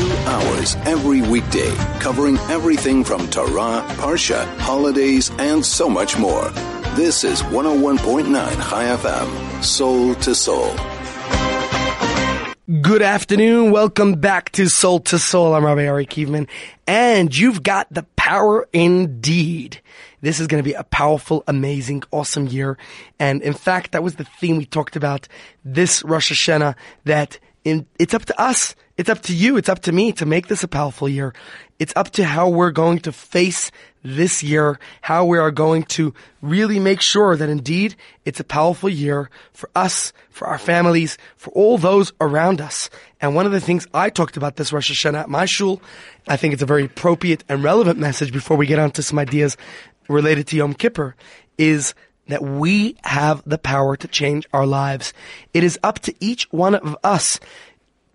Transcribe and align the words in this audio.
Two 0.00 0.12
hours 0.24 0.76
every 0.86 1.20
weekday, 1.20 1.70
covering 1.98 2.38
everything 2.48 3.04
from 3.04 3.28
Torah, 3.28 3.84
Parsha, 3.98 4.46
holidays, 4.56 5.30
and 5.38 5.62
so 5.62 5.90
much 5.90 6.16
more. 6.16 6.48
This 6.96 7.22
is 7.22 7.42
101.9 7.42 8.32
Chai 8.32 8.84
FM, 8.96 9.62
Soul 9.62 10.14
to 10.14 10.34
Soul. 10.34 10.74
Good 12.80 13.02
afternoon. 13.02 13.72
Welcome 13.72 14.14
back 14.14 14.52
to 14.52 14.70
Soul 14.70 15.00
to 15.00 15.18
Soul. 15.18 15.54
I'm 15.54 15.66
Rabbi 15.66 15.86
Ari 15.86 16.06
Kievman, 16.06 16.48
and 16.86 17.36
you've 17.36 17.62
got 17.62 17.86
the 17.92 18.04
power 18.16 18.66
indeed. 18.72 19.82
This 20.22 20.40
is 20.40 20.46
going 20.46 20.62
to 20.62 20.66
be 20.66 20.74
a 20.74 20.84
powerful, 20.84 21.44
amazing, 21.46 22.04
awesome 22.10 22.46
year. 22.46 22.78
And 23.18 23.42
in 23.42 23.52
fact, 23.52 23.92
that 23.92 24.02
was 24.02 24.14
the 24.14 24.24
theme 24.24 24.56
we 24.56 24.64
talked 24.64 24.96
about 24.96 25.28
this 25.62 26.02
Rosh 26.04 26.32
Hashanah, 26.32 26.74
that 27.04 27.38
in, 27.64 27.86
it's 27.98 28.14
up 28.14 28.24
to 28.26 28.40
us. 28.40 28.74
It's 28.96 29.08
up 29.08 29.22
to 29.22 29.34
you. 29.34 29.56
It's 29.56 29.68
up 29.68 29.80
to 29.80 29.92
me 29.92 30.12
to 30.12 30.26
make 30.26 30.48
this 30.48 30.62
a 30.62 30.68
powerful 30.68 31.08
year. 31.08 31.34
It's 31.78 31.92
up 31.96 32.10
to 32.12 32.24
how 32.24 32.48
we're 32.48 32.70
going 32.70 32.98
to 33.00 33.12
face 33.12 33.70
this 34.02 34.42
year, 34.42 34.78
how 35.02 35.24
we 35.24 35.38
are 35.38 35.50
going 35.50 35.84
to 35.84 36.14
really 36.42 36.78
make 36.78 37.00
sure 37.00 37.36
that 37.36 37.48
indeed 37.48 37.96
it's 38.24 38.40
a 38.40 38.44
powerful 38.44 38.88
year 38.88 39.30
for 39.52 39.70
us, 39.74 40.12
for 40.30 40.46
our 40.46 40.58
families, 40.58 41.18
for 41.36 41.50
all 41.50 41.78
those 41.78 42.12
around 42.20 42.60
us. 42.60 42.90
And 43.20 43.34
one 43.34 43.46
of 43.46 43.52
the 43.52 43.60
things 43.60 43.86
I 43.92 44.10
talked 44.10 44.36
about 44.36 44.56
this 44.56 44.72
Rosh 44.72 44.90
Hashanah 44.90 45.20
at 45.20 45.30
my 45.30 45.44
shul, 45.46 45.80
I 46.28 46.36
think 46.36 46.52
it's 46.52 46.62
a 46.62 46.66
very 46.66 46.84
appropriate 46.84 47.44
and 47.48 47.62
relevant 47.62 47.98
message 47.98 48.32
before 48.32 48.56
we 48.56 48.66
get 48.66 48.78
on 48.78 48.90
to 48.92 49.02
some 49.02 49.18
ideas 49.18 49.56
related 50.08 50.46
to 50.48 50.56
Yom 50.56 50.74
Kippur, 50.74 51.14
is 51.56 51.94
that 52.30 52.42
we 52.42 52.96
have 53.04 53.42
the 53.46 53.58
power 53.58 53.96
to 53.96 54.08
change 54.08 54.46
our 54.52 54.66
lives. 54.66 55.12
It 55.54 55.64
is 55.64 55.78
up 55.82 55.98
to 56.00 56.14
each 56.20 56.50
one 56.50 56.74
of 56.74 56.96
us 57.04 57.40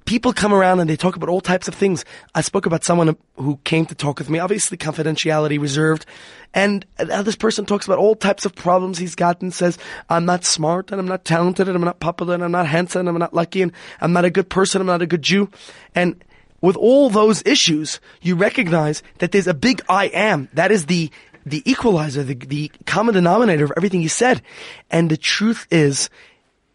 people 0.05 0.33
come 0.33 0.53
around 0.53 0.79
and 0.79 0.89
they 0.89 0.95
talk 0.95 1.15
about 1.15 1.29
all 1.29 1.41
types 1.41 1.67
of 1.67 1.73
things. 1.73 2.05
I 2.33 2.41
spoke 2.41 2.65
about 2.65 2.83
someone 2.83 3.17
who 3.35 3.59
came 3.63 3.85
to 3.87 3.95
talk 3.95 4.19
with 4.19 4.29
me, 4.29 4.39
obviously 4.39 4.77
confidentiality 4.77 5.59
reserved. 5.59 6.05
And 6.53 6.85
this 6.97 7.35
person 7.35 7.65
talks 7.65 7.85
about 7.85 7.97
all 7.97 8.15
types 8.15 8.45
of 8.45 8.55
problems 8.55 8.97
he's 8.97 9.15
got 9.15 9.41
and 9.41 9.53
says, 9.53 9.77
I'm 10.09 10.25
not 10.25 10.45
smart 10.45 10.91
and 10.91 10.99
I'm 10.99 11.07
not 11.07 11.25
talented 11.25 11.67
and 11.67 11.75
I'm 11.75 11.83
not 11.83 11.99
popular 11.99 12.35
and 12.35 12.43
I'm 12.43 12.51
not 12.51 12.67
handsome 12.67 13.01
and 13.01 13.09
I'm 13.09 13.19
not 13.19 13.33
lucky 13.33 13.61
and 13.61 13.71
I'm 13.99 14.13
not 14.13 14.25
a 14.25 14.29
good 14.29 14.49
person. 14.49 14.79
I'm 14.79 14.87
not 14.87 15.01
a 15.01 15.07
good 15.07 15.23
Jew. 15.23 15.49
And 15.93 16.23
with 16.61 16.77
all 16.77 17.09
those 17.09 17.43
issues, 17.45 17.99
you 18.21 18.35
recognize 18.35 19.03
that 19.17 19.31
there's 19.31 19.47
a 19.47 19.53
big 19.53 19.81
I 19.89 20.05
am. 20.07 20.49
That 20.53 20.71
is 20.71 20.85
the 20.85 21.11
the 21.45 21.69
equalizer, 21.69 22.23
the, 22.23 22.35
the 22.35 22.71
common 22.85 23.13
denominator 23.13 23.65
of 23.65 23.73
everything 23.77 24.01
he 24.01 24.07
said. 24.07 24.41
And 24.89 25.09
the 25.09 25.17
truth 25.17 25.67
is, 25.69 26.09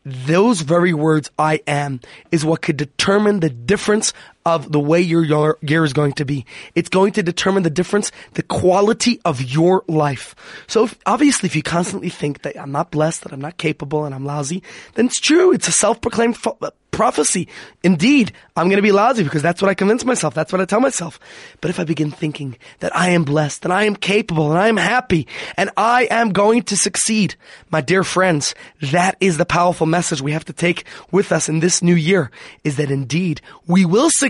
those 0.05 0.63
very 0.63 0.95
words, 0.95 1.31
I 1.39 1.61
am, 1.67 2.01
is 2.31 2.45
what 2.45 2.63
could 2.63 2.77
determine 2.77 3.41
the 3.41 3.51
difference 3.51 4.13
of 4.47 4.73
the 4.73 4.81
way 4.81 5.01
your 5.01 5.59
year 5.61 5.85
is 5.85 5.93
going 5.93 6.13
to 6.15 6.25
be. 6.25 6.47
It's 6.75 6.89
going 6.89 7.13
to 7.13 7.23
determine 7.23 7.63
the 7.63 7.71
difference, 7.71 8.11
the 8.35 8.43
quality 8.43 9.21
of 9.25 9.43
your 9.43 9.85
life. 9.87 10.35
So 10.67 10.85
if, 10.85 10.99
obviously 11.05 11.47
if 11.47 11.57
you 11.57 11.63
constantly 11.63 12.09
think 12.09 12.43
that 12.43 12.59
I'm 12.59 12.73
not 12.73 12.91
blessed, 12.91 13.23
that 13.25 13.33
I'm 13.33 13.41
not 13.41 13.59
capable, 13.59 14.05
and 14.05 14.15
I'm 14.15 14.25
lousy, 14.25 14.63
then 14.95 15.07
it's 15.07 15.21
true. 15.21 15.53
It's 15.53 15.69
a 15.69 15.73
self-proclaimed 15.73 16.39
uh, 16.63 16.71
prophecy. 16.91 17.49
Indeed, 17.83 18.33
I'm 18.57 18.69
going 18.69 18.77
to 18.77 18.83
be 18.83 18.93
lousy 18.93 19.23
because 19.23 19.43
that's 19.43 19.63
what 19.63 19.71
I 19.71 19.75
convince 19.75 20.05
myself. 20.05 20.35
That's 20.35 20.53
what 20.53 20.61
I 20.61 20.65
tell 20.65 20.81
myself. 20.81 21.21
But 21.61 21.71
if 21.71 21.79
I 21.79 21.85
begin 21.85 22.11
thinking 22.11 22.57
that 22.81 22.95
I 22.97 23.11
am 23.11 23.25
blessed 23.25 23.65
and 23.65 23.73
I 23.73 23.85
am 23.85 23.95
capable 23.95 24.51
and 24.51 24.59
I 24.59 24.69
am 24.69 24.77
happy 24.77 25.27
and 25.57 25.71
I 25.77 26.09
am 26.11 26.33
going 26.33 26.63
to 26.65 26.77
succeed, 26.77 27.37
my 27.71 27.81
dear 27.81 28.05
friends, 28.05 28.55
that 28.81 29.17
is 29.21 29.37
the 29.37 29.47
powerful 29.47 29.87
message 29.87 30.21
we 30.21 30.33
have 30.33 30.45
to 30.47 30.53
take 30.53 30.85
with 31.11 31.31
us 31.31 31.49
in 31.49 31.61
this 31.61 31.83
new 31.83 31.95
year 31.95 32.31
is 32.65 32.77
that 32.77 32.91
indeed 32.91 33.41
we 33.67 33.85
will 33.85 34.11
succeed 34.11 34.30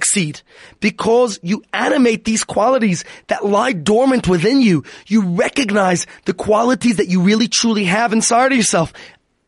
because 0.81 1.39
you 1.43 1.62
animate 1.73 2.25
these 2.25 2.45
qualities 2.45 3.05
that 3.29 3.45
lie 3.45 3.73
dormant 3.73 4.29
within 4.29 4.61
you. 4.61 4.84
You 5.07 5.23
recognize 5.23 6.07
the 6.24 6.35
qualities 6.35 6.97
that 6.97 7.08
you 7.08 7.23
really 7.23 7.48
truly 7.48 7.85
have 7.85 8.13
inside 8.13 8.52
of 8.52 8.58
yourself 8.58 8.92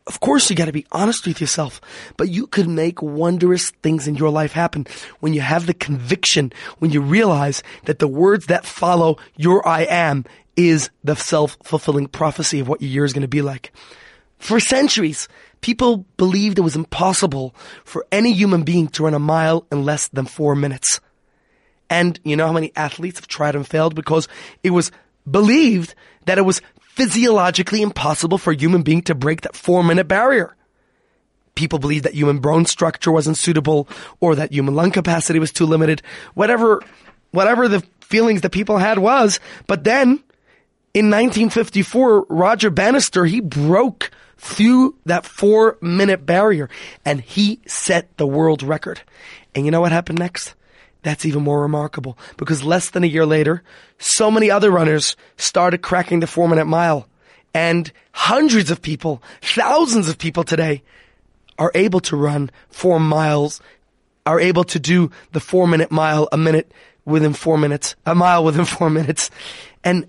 of 0.07 0.21
course 0.21 0.51
you 0.51 0.57
gotta 0.57 0.73
be 0.73 0.87
honest 0.91 1.27
with 1.27 1.41
yourself, 1.41 1.81
but 2.17 2.29
you 2.29 2.47
could 2.47 2.69
make 2.69 3.01
wondrous 3.03 3.71
things 3.83 4.09
in 4.09 4.17
your 4.17 4.31
life 4.31 4.53
happen 4.53 4.87
when 5.21 5.33
you 5.33 5.41
have 5.41 5.67
the 5.67 5.75
conviction, 5.75 6.53
when 6.79 6.91
you 6.91 7.01
realize 7.01 7.63
that 7.85 7.99
the 7.99 8.09
words 8.09 8.47
that 8.47 8.67
follow 8.67 9.19
your 9.37 9.67
I 9.67 9.83
am 9.83 10.25
is 10.57 10.91
the 11.05 11.15
self-fulfilling 11.15 12.09
prophecy 12.09 12.61
of 12.61 12.69
what 12.69 12.83
your 12.83 12.91
year 12.91 13.05
is 13.05 13.13
gonna 13.13 13.29
be 13.29 13.43
like. 13.43 13.73
For 14.39 14.59
centuries, 14.59 15.29
people 15.63 16.05
believed 16.19 16.59
it 16.59 16.63
was 16.63 16.77
impossible 16.77 17.55
for 17.85 18.05
any 18.13 18.33
human 18.33 18.63
being 18.65 18.89
to 18.89 19.05
run 19.05 19.15
a 19.15 19.19
mile 19.19 19.67
in 19.73 19.85
less 19.85 20.09
than 20.09 20.27
four 20.27 20.55
minutes. 20.55 21.01
And 21.89 22.21
you 22.25 22.37
know 22.37 22.47
how 22.47 22.53
many 22.53 22.73
athletes 22.77 23.19
have 23.19 23.29
tried 23.29 23.55
and 23.55 23.67
failed 23.67 23.95
because 23.95 24.29
it 24.63 24.71
was 24.71 24.93
believed 25.31 25.95
that 26.27 26.39
it 26.39 26.43
was 26.43 26.61
physiologically 26.81 27.81
impossible 27.81 28.37
for 28.37 28.53
a 28.53 28.57
human 28.57 28.83
being 28.83 29.03
to 29.03 29.15
break 29.15 29.43
that 29.43 29.57
four 29.57 29.83
minute 29.83 30.09
barrier. 30.09 30.55
People 31.55 31.79
believed 31.79 32.05
that 32.05 32.15
human 32.15 32.39
bone 32.39 32.67
structure 32.67 33.13
wasn't 33.13 33.37
suitable 33.37 33.89
or 34.21 34.35
that 34.35 34.53
human 34.53 34.75
lung 34.75 34.91
capacity 34.91 35.39
was 35.39 35.53
too 35.53 35.67
limited. 35.67 36.03
Whatever, 36.35 36.83
whatever 37.31 37.69
the 37.69 37.81
feelings 38.01 38.41
that 38.41 38.51
people 38.51 38.79
had 38.79 38.99
was. 38.99 39.39
But 39.67 39.85
then 39.85 40.23
in 40.95 41.07
1954, 41.07 42.27
Roger 42.29 42.71
Bannister, 42.71 43.25
he 43.25 43.41
broke 43.41 44.11
through 44.37 44.95
that 45.07 45.25
four 45.25 45.79
minute 45.81 46.27
barrier 46.27 46.69
and 47.05 47.21
he 47.21 47.61
set 47.67 48.15
the 48.19 48.27
world 48.27 48.63
record. 48.63 49.01
And 49.55 49.65
you 49.65 49.71
know 49.71 49.81
what 49.81 49.93
happened 49.93 50.19
next? 50.19 50.55
That's 51.03 51.25
even 51.25 51.43
more 51.43 51.63
remarkable 51.63 52.19
because 52.37 52.63
less 52.63 52.91
than 52.91 53.05
a 53.05 53.09
year 53.09 53.25
later, 53.25 53.63
so 53.99 54.31
many 54.31 54.51
other 54.51 54.71
runners 54.71 55.17
started 55.37 55.79
cracking 55.79 56.21
the 56.21 56.27
four 56.27 56.49
minute 56.49 56.67
mile 56.67 57.09
and 57.55 57.91
hundreds 58.13 58.71
of 58.71 58.83
people, 58.83 59.23
thousands 59.41 60.09
of 60.09 60.19
people 60.19 60.45
today 60.45 60.83
are 61.59 61.73
able 61.75 62.01
to 62.01 62.17
run 62.17 62.51
four 62.69 63.01
miles, 63.01 63.61
are 64.27 64.41
able 64.41 64.65
to 64.65 64.79
do 64.79 65.11
the 65.33 65.41
four 65.41 65.67
minute 65.67 65.91
mile 65.91 66.29
a 66.33 66.37
minute 66.37 66.73
within 67.05 67.33
four 67.33 67.57
minutes, 67.57 67.97
a 68.05 68.15
mile 68.15 68.45
within 68.45 68.65
four 68.77 68.91
minutes. 68.91 69.31
And 69.85 70.07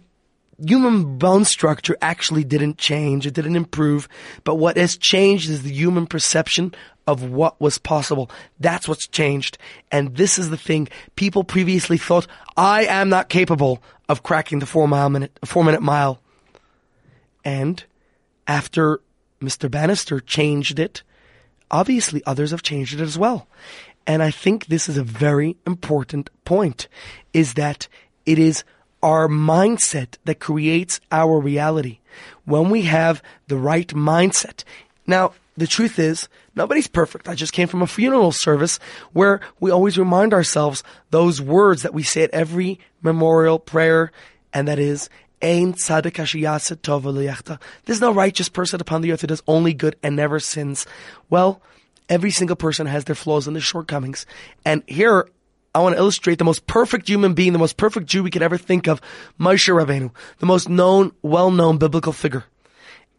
human 0.59 1.18
bone 1.18 1.46
structure 1.46 1.97
actually 2.02 2.44
didn't 2.44 2.78
change. 2.78 3.25
It 3.25 3.34
didn't 3.34 3.56
improve. 3.56 4.08
But 4.44 4.56
what 4.56 4.78
has 4.78 4.97
changed 4.97 5.50
is 5.50 5.64
the 5.64 5.72
human 5.72 6.08
perception 6.08 6.74
of 7.08 7.24
what 7.24 7.59
was 7.59 7.78
possible. 7.78 8.30
That's 8.59 8.88
what's 8.88 9.08
changed. 9.08 9.58
And 9.91 10.16
this 10.16 10.38
is 10.38 10.50
the 10.50 10.58
thing. 10.58 10.88
People 11.16 11.44
previously 11.44 11.97
thought, 11.97 12.28
I 12.56 12.86
am 12.86 13.09
not 13.09 13.30
capable 13.30 13.84
of 14.08 14.24
cracking 14.24 14.59
the 14.59 14.66
four 14.66 14.88
mile 14.88 15.09
minute, 15.09 15.38
four 15.46 15.64
minute 15.64 15.81
mile. 15.81 16.19
And 17.44 17.84
after 18.47 19.02
Mr. 19.41 19.70
Bannister 19.70 20.20
changed 20.20 20.80
it, 20.80 21.03
obviously 21.70 22.24
others 22.25 22.52
have 22.52 22.64
changed 22.64 22.94
it 22.94 23.02
as 23.02 23.18
well. 23.18 23.47
And 24.06 24.22
I 24.22 24.31
think 24.31 24.66
this 24.66 24.90
is 24.90 24.97
a 24.97 25.03
very 25.03 25.56
important 25.66 26.30
point 26.46 26.88
is 27.34 27.53
that 27.56 27.88
it 28.25 28.38
is 28.38 28.64
our 29.03 29.28
mindset 29.28 30.16
that 30.25 30.40
creates 30.40 31.00
our 31.12 31.40
reality. 31.40 32.00
When 32.46 32.69
we 32.69 32.84
have 32.84 33.22
the 33.47 33.58
right 33.58 33.88
mindset. 33.90 34.64
Now, 35.06 35.34
the 35.56 35.68
truth 35.68 36.00
is, 36.00 36.28
nobody's 36.56 36.88
perfect. 36.88 37.30
I 37.30 37.36
just 37.36 37.53
came 37.53 37.68
from 37.68 37.84
a 37.84 37.88
funeral 37.88 38.31
service 38.31 38.80
where 39.12 39.40
we 39.59 39.69
always 39.69 40.00
remind 40.00 40.34
ourselves 40.34 40.84
those 41.12 41.40
words 41.40 41.84
that 41.84 41.94
we 41.94 42.02
say 42.02 42.24
at 42.24 42.31
every 42.31 42.80
memorial 43.03 43.59
prayer, 43.59 44.12
and 44.52 44.68
that 44.68 44.80
is, 44.80 45.09
There's 45.41 45.91
no 48.02 48.14
righteous 48.14 48.50
person 48.50 48.81
upon 48.81 49.02
the 49.02 49.12
earth 49.12 49.22
who 49.22 49.28
does 49.28 49.44
only 49.46 49.74
good 49.74 49.96
and 50.02 50.16
never 50.16 50.40
sins. 50.40 50.88
Well, 51.30 51.62
every 52.09 52.31
single 52.31 52.56
person 52.56 52.88
has 52.88 53.03
their 53.03 53.16
flaws 53.16 53.46
and 53.46 53.56
their 53.56 53.62
shortcomings. 53.62 54.26
And 54.66 54.82
here 54.88 55.28
I 55.75 55.79
want 55.79 55.96
to 55.96 55.99
illustrate 55.99 56.37
the 56.37 56.43
most 56.43 56.67
perfect 56.67 57.08
human 57.08 57.34
being, 57.34 57.52
the 57.52 57.59
most 57.59 57.78
perfect 57.78 58.05
Jew 58.05 58.23
we 58.23 58.29
could 58.29 58.43
ever 58.43 58.58
think 58.58 58.87
of, 58.87 59.02
Moshe 59.40 59.73
Rabbeinu, 59.73 60.11
the 60.37 60.46
most 60.46 60.70
known, 60.70 61.11
well-known 61.22 61.78
biblical 61.78 62.14
figure. 62.14 62.43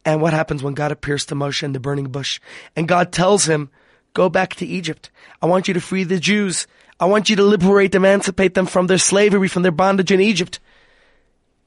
And 0.04 0.20
what 0.20 0.32
happens 0.32 0.62
when 0.62 0.74
God 0.74 0.92
appears 0.92 1.24
to 1.26 1.34
Moshe 1.34 1.62
in 1.62 1.72
the 1.72 1.80
burning 1.80 2.06
bush? 2.06 2.40
And 2.76 2.86
God 2.86 3.10
tells 3.10 3.46
him, 3.46 3.70
go 4.12 4.28
back 4.28 4.54
to 4.56 4.66
Egypt. 4.66 5.10
I 5.42 5.46
want 5.46 5.66
you 5.66 5.74
to 5.74 5.80
free 5.80 6.04
the 6.04 6.20
Jews. 6.20 6.66
I 7.00 7.06
want 7.06 7.28
you 7.28 7.36
to 7.36 7.42
liberate, 7.42 7.94
emancipate 7.94 8.54
them 8.54 8.66
from 8.66 8.86
their 8.86 8.98
slavery, 8.98 9.48
from 9.48 9.62
their 9.62 9.72
bondage 9.72 10.12
in 10.12 10.20
Egypt. 10.20 10.60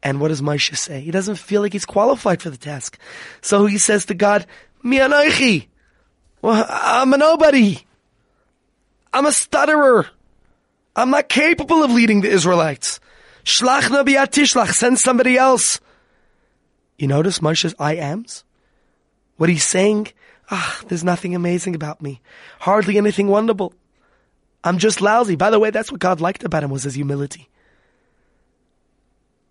And 0.01 0.21
what 0.21 0.29
does 0.29 0.41
Moshe 0.41 0.77
say? 0.77 1.01
He 1.01 1.11
doesn't 1.11 1.35
feel 1.35 1.61
like 1.61 1.73
he's 1.73 1.85
qualified 1.85 2.41
for 2.41 2.49
the 2.49 2.57
task. 2.57 2.97
So 3.41 3.65
he 3.65 3.77
says 3.77 4.05
to 4.05 4.13
God, 4.13 4.45
Mi. 4.83 4.99
Well, 6.41 6.65
I'm 6.69 7.13
a 7.13 7.17
nobody. 7.17 7.79
I'm 9.11 9.25
a 9.25 9.31
stutterer. 9.33 10.07
I'm 10.97 11.11
not 11.11 11.29
capable 11.29 11.83
of 11.83 11.91
leading 11.91 12.21
the 12.21 12.29
Israelites. 12.29 12.99
Shlach 13.45 13.83
nabi 13.83 14.17
atishlach, 14.17 14.73
send 14.73 14.97
somebody 14.97 15.37
else. 15.37 15.79
You 16.97 17.07
notice 17.07 17.39
Moshe's 17.39 17.75
I 17.77 17.95
ams? 17.95 18.43
What 19.37 19.49
he's 19.49 19.63
saying, 19.63 20.07
ah, 20.49 20.81
there's 20.87 21.03
nothing 21.03 21.35
amazing 21.35 21.75
about 21.75 22.01
me. 22.01 22.19
Hardly 22.59 22.97
anything 22.97 23.27
wonderful. 23.27 23.73
I'm 24.63 24.79
just 24.79 24.99
lousy. 24.99 25.35
By 25.35 25.51
the 25.51 25.59
way, 25.59 25.69
that's 25.69 25.91
what 25.91 26.01
God 26.01 26.19
liked 26.19 26.43
about 26.43 26.63
him 26.63 26.71
was 26.71 26.83
his 26.83 26.95
humility. 26.95 27.47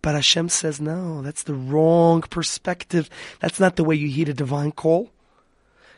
But 0.02 0.16
Hashem 0.16 0.48
says, 0.48 0.80
no, 0.80 1.22
that's 1.22 1.44
the 1.44 1.54
wrong 1.54 2.22
perspective. 2.22 3.08
That's 3.40 3.60
not 3.60 3.76
the 3.76 3.84
way 3.84 3.94
you 3.94 4.08
heed 4.08 4.28
a 4.28 4.34
divine 4.34 4.72
call. 4.72 5.10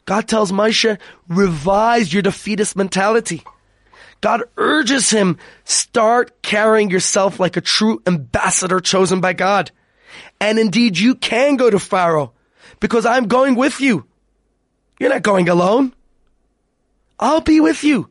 God 0.05 0.29
tells 0.29 0.53
Moshe, 0.53 0.99
revise 1.27 2.13
your 2.13 2.23
defeatist 2.23 2.77
mentality. 2.77 3.43
God 4.21 4.43
urges 4.57 5.11
him, 5.11 5.39
start 5.65 6.43
carrying 6.43 6.91
yourself 6.91 7.39
like 7.39 7.57
a 7.57 7.61
true 7.61 8.03
ambassador 8.07 8.81
chosen 8.81 9.21
by 9.21 9.33
God. 9.33 9.71
And 10.41 10.59
indeed, 10.59 10.99
you 10.99 11.15
can 11.15 11.57
go 11.57 11.71
to 11.71 11.79
Pharaoh 11.79 12.33
because 12.81 13.07
I'm 13.07 13.29
going 13.29 13.55
with 13.55 13.81
you. 13.81 14.07
You're 14.99 15.11
not 15.11 15.23
going 15.23 15.49
alone. 15.49 15.95
I'll 17.21 17.41
be 17.41 17.61
with 17.61 17.85
you. 17.85 18.11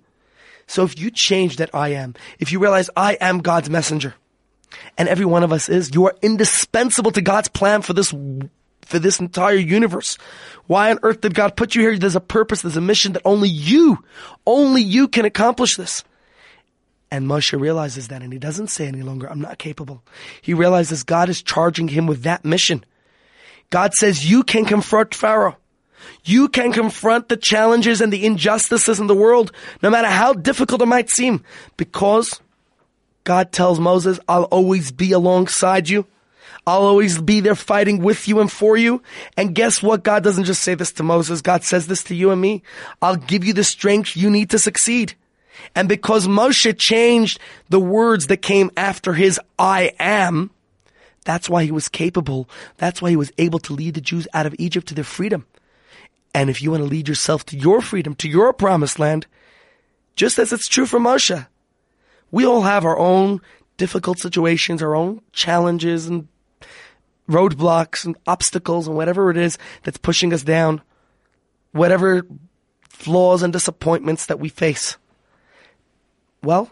So 0.67 0.83
if 0.83 0.99
you 0.99 1.11
change 1.11 1.57
that 1.57 1.73
I 1.73 1.89
am, 1.89 2.15
if 2.39 2.51
you 2.51 2.59
realize 2.59 2.89
I 2.95 3.17
am 3.19 3.39
God's 3.39 3.69
messenger, 3.69 4.15
and 4.97 5.07
every 5.07 5.25
one 5.25 5.43
of 5.43 5.51
us 5.51 5.69
is. 5.69 5.93
You 5.93 6.05
are 6.07 6.15
indispensable 6.21 7.11
to 7.11 7.21
God's 7.21 7.47
plan 7.47 7.81
for 7.81 7.93
this 7.93 8.13
for 8.87 8.99
this 8.99 9.19
entire 9.19 9.55
universe. 9.55 10.17
Why 10.65 10.89
on 10.91 10.99
earth 11.03 11.21
did 11.21 11.33
God 11.33 11.55
put 11.55 11.75
you 11.75 11.81
here? 11.81 11.97
There's 11.97 12.15
a 12.15 12.21
purpose, 12.21 12.61
there's 12.61 12.77
a 12.77 12.81
mission 12.81 13.13
that 13.13 13.21
only 13.25 13.49
you, 13.49 14.03
only 14.45 14.81
you 14.81 15.07
can 15.07 15.25
accomplish 15.25 15.75
this. 15.75 16.03
And 17.11 17.25
Moshe 17.25 17.57
realizes 17.59 18.07
that 18.09 18.21
and 18.21 18.33
he 18.33 18.39
doesn't 18.39 18.67
say 18.67 18.87
any 18.87 19.01
longer, 19.01 19.29
I'm 19.29 19.41
not 19.41 19.57
capable. 19.57 20.03
He 20.41 20.53
realizes 20.53 21.03
God 21.03 21.29
is 21.29 21.41
charging 21.41 21.87
him 21.89 22.07
with 22.07 22.23
that 22.23 22.43
mission. 22.43 22.83
God 23.69 23.93
says 23.93 24.29
you 24.29 24.43
can 24.43 24.65
confront 24.65 25.13
Pharaoh. 25.13 25.57
You 26.23 26.47
can 26.47 26.71
confront 26.71 27.29
the 27.29 27.37
challenges 27.37 28.01
and 28.01 28.11
the 28.11 28.25
injustices 28.25 28.99
in 28.99 29.07
the 29.07 29.15
world, 29.15 29.51
no 29.81 29.89
matter 29.89 30.07
how 30.07 30.33
difficult 30.33 30.81
it 30.81 30.85
might 30.85 31.09
seem, 31.09 31.43
because 31.75 32.41
God 33.23 33.51
tells 33.51 33.79
Moses, 33.79 34.19
I'll 34.27 34.43
always 34.43 34.91
be 34.91 35.11
alongside 35.11 35.89
you. 35.89 36.05
I'll 36.67 36.83
always 36.83 37.21
be 37.21 37.39
there 37.39 37.55
fighting 37.55 37.99
with 37.99 38.27
you 38.27 38.41
and 38.41 38.51
for 38.51 38.75
you. 38.75 39.01
And 39.37 39.55
guess 39.55 39.81
what? 39.81 40.03
God 40.03 40.21
doesn't 40.21 40.43
just 40.43 40.61
say 40.61 40.75
this 40.75 40.91
to 40.93 41.03
Moses. 41.03 41.41
God 41.41 41.63
says 41.63 41.87
this 41.87 42.03
to 42.03 42.15
you 42.15 42.29
and 42.29 42.41
me. 42.41 42.61
I'll 43.01 43.15
give 43.15 43.45
you 43.45 43.53
the 43.53 43.63
strength 43.63 44.17
you 44.17 44.29
need 44.29 44.49
to 44.49 44.59
succeed. 44.59 45.15
And 45.75 45.87
because 45.87 46.27
Moshe 46.27 46.77
changed 46.77 47.39
the 47.69 47.79
words 47.79 48.27
that 48.27 48.41
came 48.41 48.69
after 48.75 49.13
his 49.13 49.39
I 49.57 49.93
am, 49.97 50.51
that's 51.23 51.49
why 51.49 51.63
he 51.63 51.71
was 51.71 51.87
capable. 51.87 52.49
That's 52.75 53.01
why 53.01 53.11
he 53.11 53.15
was 53.15 53.31
able 53.37 53.59
to 53.59 53.73
lead 53.73 53.93
the 53.93 54.01
Jews 54.01 54.27
out 54.33 54.45
of 54.45 54.53
Egypt 54.59 54.89
to 54.89 54.93
their 54.93 55.05
freedom. 55.05 55.45
And 56.33 56.49
if 56.49 56.61
you 56.61 56.71
want 56.71 56.83
to 56.83 56.89
lead 56.89 57.07
yourself 57.07 57.45
to 57.45 57.57
your 57.57 57.81
freedom, 57.81 58.13
to 58.15 58.27
your 58.27 58.51
promised 58.51 58.99
land, 58.99 59.25
just 60.17 60.37
as 60.37 60.51
it's 60.51 60.67
true 60.67 60.85
for 60.85 60.99
Moshe, 60.99 61.47
we 62.29 62.45
all 62.45 62.63
have 62.63 62.83
our 62.83 62.97
own 62.97 63.39
difficult 63.77 64.19
situations, 64.19 64.81
our 64.81 64.95
own 64.95 65.21
challenges 65.31 66.07
and 66.07 66.27
roadblocks 67.29 68.05
and 68.05 68.17
obstacles 68.25 68.87
and 68.87 68.95
whatever 68.95 69.29
it 69.29 69.37
is 69.37 69.57
that's 69.83 69.97
pushing 69.97 70.33
us 70.33 70.43
down, 70.43 70.81
whatever 71.71 72.25
flaws 72.89 73.43
and 73.43 73.53
disappointments 73.53 74.25
that 74.27 74.39
we 74.39 74.49
face. 74.49 74.97
Well, 76.41 76.71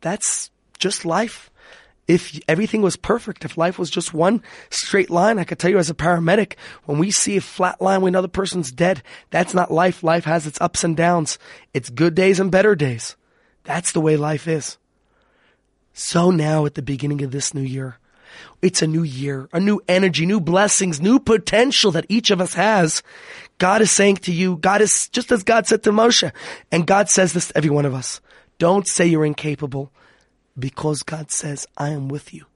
that's 0.00 0.50
just 0.78 1.04
life. 1.04 1.50
If 2.06 2.38
everything 2.46 2.82
was 2.82 2.96
perfect, 2.96 3.44
if 3.44 3.58
life 3.58 3.78
was 3.78 3.90
just 3.90 4.14
one 4.14 4.42
straight 4.70 5.10
line, 5.10 5.38
I 5.38 5.44
could 5.44 5.58
tell 5.58 5.70
you 5.70 5.78
as 5.78 5.90
a 5.90 5.94
paramedic, 5.94 6.54
when 6.84 6.98
we 6.98 7.10
see 7.10 7.36
a 7.36 7.40
flat 7.40 7.80
line 7.80 8.00
when 8.00 8.12
another 8.12 8.28
person's 8.28 8.70
dead, 8.70 9.02
that's 9.30 9.54
not 9.54 9.72
life. 9.72 10.04
Life 10.04 10.24
has 10.24 10.46
its 10.46 10.60
ups 10.60 10.84
and 10.84 10.96
downs. 10.96 11.38
It's 11.74 11.90
good 11.90 12.14
days 12.14 12.38
and 12.38 12.50
better 12.50 12.76
days. 12.76 13.16
That's 13.64 13.90
the 13.90 14.00
way 14.00 14.16
life 14.16 14.46
is. 14.46 14.78
So 15.92 16.30
now 16.30 16.64
at 16.66 16.74
the 16.74 16.82
beginning 16.82 17.22
of 17.22 17.32
this 17.32 17.54
new 17.54 17.62
year, 17.62 17.98
it's 18.62 18.82
a 18.82 18.86
new 18.86 19.02
year, 19.02 19.48
a 19.52 19.60
new 19.60 19.80
energy, 19.88 20.26
new 20.26 20.40
blessings, 20.40 21.00
new 21.00 21.18
potential 21.18 21.90
that 21.92 22.06
each 22.08 22.30
of 22.30 22.40
us 22.40 22.54
has. 22.54 23.02
God 23.58 23.80
is 23.80 23.90
saying 23.90 24.16
to 24.16 24.32
you, 24.32 24.56
God 24.56 24.80
is 24.80 25.08
just 25.08 25.32
as 25.32 25.42
God 25.42 25.66
said 25.66 25.82
to 25.84 25.92
Moshe, 25.92 26.30
and 26.70 26.86
God 26.86 27.08
says 27.08 27.32
this 27.32 27.48
to 27.48 27.56
every 27.56 27.70
one 27.70 27.86
of 27.86 27.94
us. 27.94 28.20
Don't 28.58 28.86
say 28.86 29.06
you're 29.06 29.24
incapable 29.24 29.92
because 30.58 31.02
God 31.02 31.30
says, 31.30 31.66
I 31.76 31.90
am 31.90 32.08
with 32.08 32.32
you. 32.32 32.46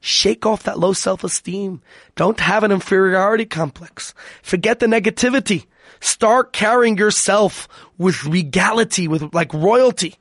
Shake 0.00 0.46
off 0.46 0.62
that 0.62 0.78
low 0.78 0.92
self-esteem. 0.92 1.82
Don't 2.16 2.40
have 2.40 2.64
an 2.64 2.72
inferiority 2.72 3.44
complex. 3.44 4.14
Forget 4.42 4.78
the 4.78 4.86
negativity. 4.86 5.66
Start 6.00 6.52
carrying 6.52 6.96
yourself 6.96 7.68
with 7.98 8.24
regality, 8.24 9.08
with 9.08 9.34
like 9.34 9.52
royalty. 9.52 10.16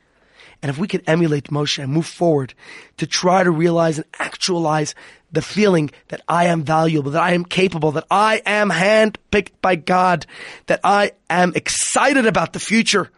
And 0.61 0.69
if 0.69 0.77
we 0.77 0.88
could 0.88 1.03
emulate 1.07 1.45
Moshe 1.45 1.81
and 1.81 1.91
move 1.91 2.06
forward 2.06 2.53
to 2.97 3.07
try 3.07 3.44
to 3.44 3.51
realize 3.51 3.97
and 3.97 4.07
actualize 4.19 4.94
the 5.31 5.41
feeling 5.41 5.89
that 6.09 6.21
I 6.27 6.45
am 6.45 6.63
valuable, 6.63 7.11
that 7.11 7.23
I 7.23 7.33
am 7.33 7.45
capable, 7.45 7.91
that 7.94 8.07
I 8.11 8.41
am 8.45 8.69
handpicked 8.69 9.51
by 9.61 9.75
God, 9.75 10.25
that 10.67 10.81
I 10.83 11.13
am 11.29 11.53
excited 11.56 12.25
about 12.25 12.53
the 12.53 12.59
future, 12.59 13.09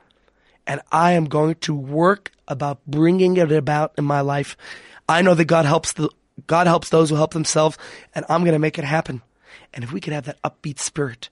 and 0.68 0.82
I 0.92 1.14
am 1.14 1.26
going 1.26 1.56
to 1.62 1.74
work 1.74 2.32
about 2.48 2.86
bringing 2.86 3.38
it 3.38 3.52
about 3.52 3.94
in 3.98 4.06
my 4.06 4.22
life. 4.22 4.56
I 5.10 5.22
know 5.22 5.34
that 5.34 5.46
God 5.46 5.66
helps 5.66 5.94
the, 5.94 6.10
God 6.46 6.68
helps 6.68 6.90
those 6.90 7.10
who 7.10 7.16
help 7.16 7.34
themselves, 7.34 7.78
and 8.14 8.26
I'm 8.30 8.44
going 8.44 8.54
to 8.54 8.60
make 8.60 8.78
it 8.78 8.86
happen. 8.86 9.22
And 9.74 9.84
if 9.84 9.92
we 9.92 10.02
could 10.02 10.14
have 10.14 10.26
that 10.26 10.42
upbeat 10.44 10.80
spirit 10.80 11.30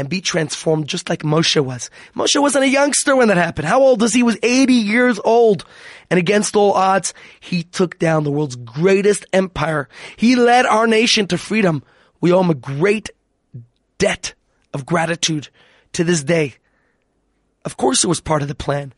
and 0.00 0.08
be 0.08 0.22
transformed 0.22 0.88
just 0.88 1.10
like 1.10 1.22
Moshe 1.22 1.62
was. 1.62 1.90
Moshe 2.14 2.40
wasn't 2.40 2.64
a 2.64 2.68
youngster 2.68 3.14
when 3.14 3.28
that 3.28 3.36
happened. 3.36 3.68
How 3.68 3.82
old 3.82 4.00
was 4.00 4.14
he? 4.14 4.20
He 4.20 4.22
was 4.22 4.38
80 4.42 4.72
years 4.72 5.20
old. 5.22 5.66
And 6.08 6.18
against 6.18 6.56
all 6.56 6.72
odds, 6.72 7.12
he 7.38 7.64
took 7.64 7.98
down 7.98 8.24
the 8.24 8.30
world's 8.30 8.56
greatest 8.56 9.26
empire. 9.34 9.90
He 10.16 10.36
led 10.36 10.64
our 10.64 10.86
nation 10.86 11.26
to 11.26 11.36
freedom. 11.36 11.82
We 12.18 12.32
owe 12.32 12.40
him 12.40 12.48
a 12.48 12.54
great 12.54 13.10
debt 13.98 14.32
of 14.72 14.86
gratitude 14.86 15.50
to 15.92 16.02
this 16.02 16.24
day. 16.24 16.54
Of 17.66 17.76
course 17.76 18.02
it 18.02 18.08
was 18.08 18.22
part 18.22 18.40
of 18.40 18.48
the 18.48 18.54
plan. 18.54 18.94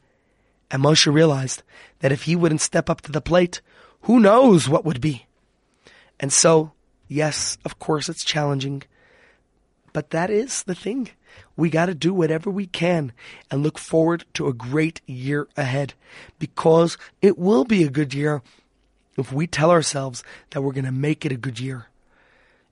And 0.71 0.85
Moshe 0.85 1.13
realized 1.13 1.65
that 1.99 2.13
if 2.13 2.23
he 2.23 2.37
wouldn't 2.37 2.61
step 2.61 2.89
up 2.89 3.01
to 3.01 3.13
the 3.13 3.21
plate, 3.21 3.61
who 4.03 4.21
knows 4.21 4.69
what 4.69 4.85
would 4.85 5.01
be. 5.01 5.27
And 6.21 6.33
so, 6.33 6.71
yes, 7.09 7.59
of 7.65 7.81
course 7.81 8.09
it's 8.09 8.23
challenging. 8.23 8.85
But 9.93 10.11
that 10.11 10.31
is 10.31 10.63
the 10.63 10.75
thing. 10.75 11.11
We 11.57 11.71
got 11.71 11.87
to 11.87 11.95
do 11.95 12.15
whatever 12.15 12.51
we 12.51 12.67
can 12.67 13.13
and 13.51 13.63
look 13.63 13.79
forward 13.79 14.25
to 14.35 14.49
a 14.49 14.53
great 14.53 15.01
year 15.07 15.49
ahead 15.57 15.95
because 16.39 16.97
it 17.21 17.39
will 17.39 17.65
be 17.65 17.85
a 17.85 17.91
good 17.91 18.15
year 18.15 18.43
if 19.19 19.33
we 19.33 19.47
tell 19.47 19.71
ourselves 19.71 20.23
that 20.51 20.63
we're 20.63 20.73
going 20.73 20.85
to 20.85 20.93
make 20.93 21.27
it 21.27 21.33
a 21.33 21.37
good 21.37 21.61
year. 21.61 21.87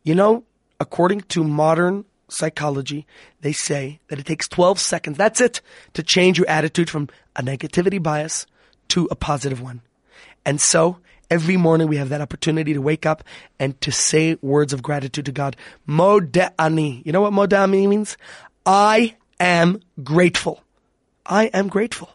You 0.02 0.14
know, 0.14 0.44
according 0.78 1.22
to 1.22 1.44
modern 1.44 2.06
psychology, 2.28 3.06
they 3.42 3.52
say 3.52 4.00
that 4.08 4.18
it 4.18 4.26
takes 4.26 4.48
12 4.48 4.78
seconds, 4.78 5.18
that's 5.18 5.40
it, 5.40 5.60
to 5.94 6.02
change 6.02 6.38
your 6.38 6.48
attitude 6.48 6.88
from 6.88 7.08
a 7.36 7.42
negativity 7.42 8.02
bias 8.02 8.46
to 8.88 9.08
a 9.10 9.14
positive 9.14 9.60
one. 9.60 9.82
And 10.44 10.60
so 10.60 10.98
Every 11.30 11.56
morning 11.56 11.86
we 11.86 11.96
have 11.96 12.08
that 12.08 12.20
opportunity 12.20 12.74
to 12.74 12.82
wake 12.82 13.06
up 13.06 13.22
and 13.58 13.80
to 13.82 13.92
say 13.92 14.36
words 14.42 14.72
of 14.72 14.82
gratitude 14.82 15.26
to 15.26 15.32
God. 15.32 15.56
Moda'ani. 15.88 17.06
You 17.06 17.12
know 17.12 17.20
what 17.20 17.32
moda'ani 17.32 17.88
means? 17.88 18.16
I 18.66 19.16
am 19.38 19.80
grateful. 20.02 20.64
I 21.24 21.46
am 21.46 21.68
grateful. 21.68 22.10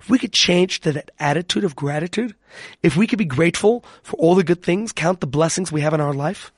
If 0.00 0.10
we 0.10 0.18
could 0.18 0.32
change 0.32 0.80
to 0.80 0.92
that 0.92 1.10
attitude 1.18 1.64
of 1.64 1.74
gratitude, 1.74 2.34
if 2.82 2.96
we 2.96 3.06
could 3.06 3.18
be 3.18 3.24
grateful 3.24 3.84
for 4.02 4.16
all 4.16 4.34
the 4.34 4.44
good 4.44 4.62
things, 4.62 4.92
count 4.92 5.20
the 5.20 5.26
blessings 5.26 5.72
we 5.72 5.80
have 5.80 5.94
in 5.94 6.00
our 6.00 6.14
life, 6.14 6.52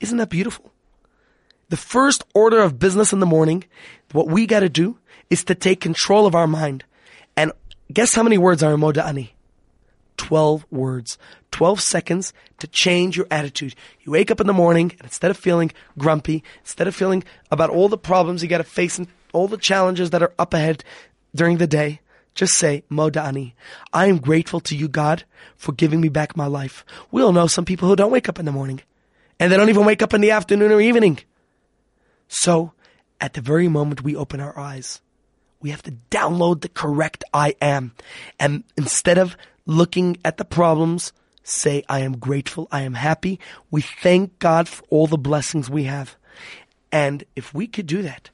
isn't 0.00 0.18
that 0.18 0.30
beautiful? 0.30 0.72
The 1.68 1.76
first 1.76 2.24
order 2.34 2.60
of 2.60 2.78
business 2.78 3.12
in 3.12 3.20
the 3.20 3.26
morning, 3.26 3.64
what 4.12 4.28
we 4.28 4.46
got 4.46 4.60
to 4.60 4.68
do 4.68 4.98
is 5.30 5.44
to 5.44 5.54
take 5.54 5.80
control 5.80 6.26
of 6.26 6.34
our 6.34 6.46
mind. 6.46 6.84
And 7.36 7.52
guess 7.92 8.14
how 8.14 8.22
many 8.22 8.38
words 8.38 8.62
are 8.62 8.74
in 8.74 8.80
Moda'ani? 8.80 9.30
12 10.16 10.66
words, 10.70 11.18
12 11.50 11.80
seconds 11.80 12.32
to 12.58 12.66
change 12.66 13.16
your 13.16 13.26
attitude. 13.30 13.74
You 14.00 14.12
wake 14.12 14.30
up 14.30 14.40
in 14.40 14.46
the 14.46 14.52
morning 14.52 14.92
and 14.92 15.02
instead 15.02 15.30
of 15.30 15.36
feeling 15.36 15.72
grumpy, 15.98 16.42
instead 16.60 16.86
of 16.88 16.94
feeling 16.94 17.24
about 17.50 17.70
all 17.70 17.88
the 17.88 17.98
problems 17.98 18.42
you 18.42 18.48
got 18.48 18.58
to 18.58 18.64
face 18.64 18.98
and 18.98 19.08
all 19.32 19.48
the 19.48 19.56
challenges 19.56 20.10
that 20.10 20.22
are 20.22 20.32
up 20.38 20.54
ahead 20.54 20.84
during 21.34 21.58
the 21.58 21.66
day, 21.66 22.00
just 22.34 22.54
say, 22.54 22.82
Moda'ani, 22.90 23.52
I 23.92 24.06
am 24.06 24.18
grateful 24.18 24.60
to 24.60 24.76
you, 24.76 24.88
God, 24.88 25.24
for 25.56 25.72
giving 25.72 26.00
me 26.00 26.08
back 26.08 26.36
my 26.36 26.46
life. 26.46 26.84
We 27.10 27.22
all 27.22 27.32
know 27.32 27.46
some 27.46 27.64
people 27.64 27.88
who 27.88 27.96
don't 27.96 28.10
wake 28.10 28.28
up 28.28 28.38
in 28.38 28.44
the 28.44 28.52
morning 28.52 28.80
and 29.38 29.50
they 29.50 29.56
don't 29.56 29.68
even 29.68 29.84
wake 29.84 30.02
up 30.02 30.14
in 30.14 30.20
the 30.20 30.32
afternoon 30.32 30.72
or 30.72 30.80
evening. 30.80 31.20
So 32.28 32.72
at 33.20 33.34
the 33.34 33.40
very 33.40 33.68
moment 33.68 34.02
we 34.02 34.16
open 34.16 34.40
our 34.40 34.58
eyes, 34.58 35.00
we 35.60 35.70
have 35.70 35.82
to 35.82 35.94
download 36.10 36.60
the 36.60 36.68
correct 36.68 37.24
I 37.32 37.54
am. 37.60 37.94
And 38.38 38.64
instead 38.76 39.18
of 39.18 39.36
looking 39.66 40.16
at 40.24 40.36
the 40.36 40.44
problems, 40.44 41.12
say, 41.42 41.82
I 41.88 42.00
am 42.00 42.18
grateful, 42.18 42.68
I 42.70 42.82
am 42.82 42.94
happy. 42.94 43.38
We 43.70 43.82
thank 43.82 44.38
God 44.38 44.68
for 44.68 44.84
all 44.90 45.06
the 45.06 45.18
blessings 45.18 45.68
we 45.70 45.84
have. 45.84 46.16
And 46.90 47.24
if 47.34 47.52
we 47.52 47.66
could 47.66 47.86
do 47.86 48.02
that, 48.02 48.30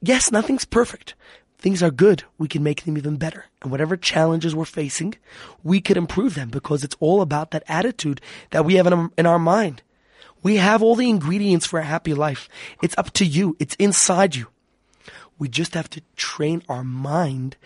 yes, 0.00 0.32
nothing's 0.32 0.64
perfect. 0.64 1.14
things 1.58 1.82
are 1.82 1.90
good, 1.90 2.22
we 2.38 2.48
can 2.48 2.62
make 2.62 2.84
them 2.84 2.96
even 2.96 3.16
better. 3.16 3.46
And 3.62 3.70
whatever 3.70 3.96
challenges 3.96 4.54
we're 4.54 4.64
facing, 4.64 5.14
we 5.64 5.80
could 5.80 5.96
improve 5.96 6.34
them 6.34 6.48
because 6.48 6.84
it's 6.84 6.96
all 7.00 7.20
about 7.22 7.50
that 7.50 7.64
attitude 7.66 8.20
that 8.50 8.64
we 8.64 8.74
have 8.74 8.86
in 8.86 8.92
our, 8.92 9.10
in 9.18 9.26
our 9.26 9.38
mind. 9.38 9.82
We 10.42 10.56
have 10.56 10.82
all 10.82 10.94
the 10.94 11.10
ingredients 11.10 11.66
for 11.66 11.80
a 11.80 11.84
happy 11.84 12.14
life. 12.14 12.48
It's 12.82 12.96
up 12.96 13.10
to 13.14 13.24
you. 13.24 13.56
It's 13.58 13.74
inside 13.76 14.36
you. 14.36 14.46
We 15.38 15.48
just 15.48 15.74
have 15.74 15.90
to 15.90 16.02
train 16.14 16.62
our 16.68 16.84
mind 16.84 17.56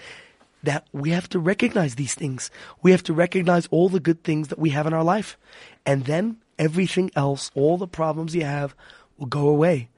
that 0.63 0.87
we 0.93 1.11
have 1.11 1.29
to 1.31 1.39
recognize 1.39 1.95
these 1.95 2.15
things. 2.15 2.51
We 2.83 2.91
have 2.91 3.03
to 3.05 3.15
recognize 3.15 3.67
all 3.69 3.89
the 3.89 4.01
good 4.01 4.23
things 4.25 4.49
that 4.49 4.59
we 4.59 4.71
have 4.71 4.87
in 4.87 4.93
our 4.93 5.05
life. 5.05 5.39
And 5.87 6.05
then 6.05 6.39
everything 6.59 7.11
else, 7.17 7.51
all 7.55 7.79
the 7.79 7.89
problems 7.89 8.35
you 8.35 8.45
have 8.45 8.75
will 9.17 9.27
go 9.27 9.49
away. 9.49 9.89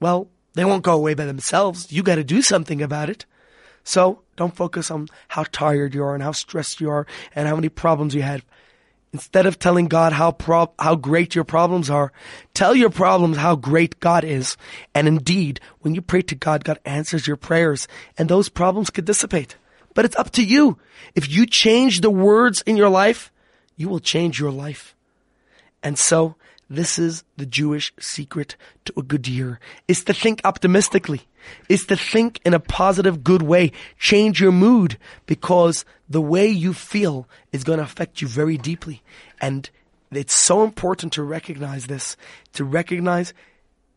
Well, 0.00 0.28
they 0.54 0.64
won't 0.64 0.84
go 0.84 0.94
away 0.94 1.14
by 1.14 1.24
themselves. 1.24 1.92
You 1.92 2.02
got 2.02 2.16
to 2.16 2.24
do 2.24 2.42
something 2.42 2.82
about 2.82 3.10
it. 3.10 3.26
So 3.84 4.22
don't 4.36 4.56
focus 4.56 4.90
on 4.90 5.08
how 5.28 5.44
tired 5.44 5.94
you 5.94 6.02
are 6.02 6.14
and 6.14 6.22
how 6.22 6.32
stressed 6.32 6.80
you 6.80 6.90
are 6.90 7.06
and 7.34 7.46
how 7.46 7.54
many 7.54 7.68
problems 7.68 8.14
you 8.14 8.22
had. 8.22 8.42
Instead 9.12 9.46
of 9.46 9.60
telling 9.60 9.86
God 9.86 10.12
how 10.12 10.32
pro- 10.32 10.72
how 10.76 10.96
great 10.96 11.36
your 11.36 11.44
problems 11.44 11.88
are, 11.88 12.12
tell 12.52 12.74
your 12.74 12.90
problems 12.90 13.36
how 13.36 13.54
great 13.54 14.00
God 14.00 14.24
is. 14.24 14.56
And 14.92 15.06
indeed, 15.06 15.60
when 15.80 15.94
you 15.94 16.02
pray 16.02 16.22
to 16.22 16.34
God, 16.34 16.64
God 16.64 16.80
answers 16.84 17.26
your 17.26 17.36
prayers 17.36 17.86
and 18.18 18.28
those 18.28 18.48
problems 18.48 18.90
could 18.90 19.04
dissipate. 19.04 19.56
But 19.94 20.04
it's 20.04 20.16
up 20.16 20.30
to 20.32 20.44
you. 20.44 20.78
If 21.14 21.30
you 21.30 21.46
change 21.46 22.00
the 22.00 22.10
words 22.10 22.62
in 22.62 22.76
your 22.76 22.88
life, 22.88 23.32
you 23.76 23.88
will 23.88 24.00
change 24.00 24.38
your 24.38 24.50
life. 24.50 24.94
And 25.82 25.98
so 25.98 26.36
this 26.68 26.98
is 26.98 27.24
the 27.36 27.46
Jewish 27.46 27.92
secret 27.98 28.56
to 28.86 28.92
a 28.96 29.02
good 29.02 29.28
year 29.28 29.60
is 29.86 30.04
to 30.04 30.14
think 30.14 30.40
optimistically, 30.44 31.22
is 31.68 31.86
to 31.86 31.96
think 31.96 32.40
in 32.44 32.54
a 32.54 32.60
positive, 32.60 33.22
good 33.22 33.42
way. 33.42 33.72
Change 33.98 34.40
your 34.40 34.52
mood 34.52 34.98
because 35.26 35.84
the 36.08 36.22
way 36.22 36.46
you 36.48 36.72
feel 36.72 37.28
is 37.52 37.64
going 37.64 37.78
to 37.78 37.84
affect 37.84 38.22
you 38.22 38.28
very 38.28 38.56
deeply. 38.56 39.02
And 39.40 39.68
it's 40.10 40.36
so 40.36 40.64
important 40.64 41.12
to 41.14 41.22
recognize 41.22 41.86
this, 41.86 42.16
to 42.54 42.64
recognize 42.64 43.34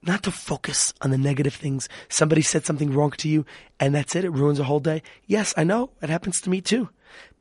not 0.01 0.23
to 0.23 0.31
focus 0.31 0.93
on 1.01 1.11
the 1.11 1.17
negative 1.17 1.55
things. 1.55 1.89
Somebody 2.09 2.41
said 2.41 2.65
something 2.65 2.93
wrong 2.93 3.11
to 3.11 3.29
you 3.29 3.45
and 3.79 3.93
that's 3.93 4.15
it. 4.15 4.25
It 4.25 4.29
ruins 4.29 4.59
a 4.59 4.63
whole 4.63 4.79
day. 4.79 5.03
Yes, 5.25 5.53
I 5.57 5.63
know 5.63 5.91
it 6.01 6.09
happens 6.09 6.41
to 6.41 6.49
me 6.49 6.61
too. 6.61 6.89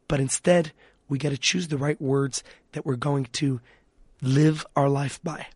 But 0.09 0.21
instead, 0.21 0.73
we 1.09 1.19
got 1.19 1.31
to 1.31 1.39
choose 1.39 1.69
the 1.69 1.79
right 1.79 2.01
words 2.01 2.43
that 2.73 2.87
we're 2.87 2.97
going 2.97 3.27
to 3.33 3.61
live 4.23 4.67
our 4.75 4.89
life 4.89 5.21
by. 5.23 5.47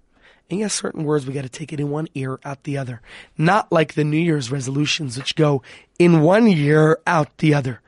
And 0.51 0.59
yes, 0.59 0.75
certain 0.75 1.05
words 1.05 1.27
we 1.27 1.33
got 1.33 1.43
to 1.43 1.49
take 1.49 1.73
it 1.73 1.81
in 1.81 1.91
one 1.91 2.09
ear, 2.15 2.41
out 2.45 2.65
the 2.65 2.77
other. 2.77 3.01
Not 3.39 3.71
like 3.71 3.95
the 3.95 4.05
New 4.05 4.19
Year's 4.19 4.51
resolutions, 4.51 5.17
which 5.17 5.37
go 5.37 5.63
in 5.99 6.23
one 6.23 6.49
ear, 6.49 6.99
out 7.07 7.39
the 7.39 7.55
other. 7.55 7.81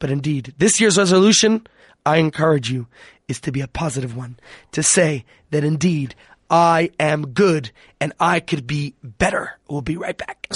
But 0.00 0.10
indeed, 0.10 0.54
this 0.58 0.80
year's 0.80 0.98
resolution, 0.98 1.66
I 2.04 2.16
encourage 2.16 2.70
you, 2.70 2.88
is 3.28 3.40
to 3.42 3.52
be 3.52 3.60
a 3.60 3.68
positive 3.68 4.16
one. 4.16 4.38
To 4.72 4.82
say 4.82 5.24
that 5.50 5.64
indeed, 5.64 6.14
I 6.50 6.90
am 6.98 7.28
good 7.28 7.70
and 8.00 8.12
I 8.18 8.40
could 8.40 8.66
be 8.66 8.94
better. 9.02 9.52
We'll 9.68 9.82
be 9.82 9.96
right 9.96 10.16
back. 10.16 10.46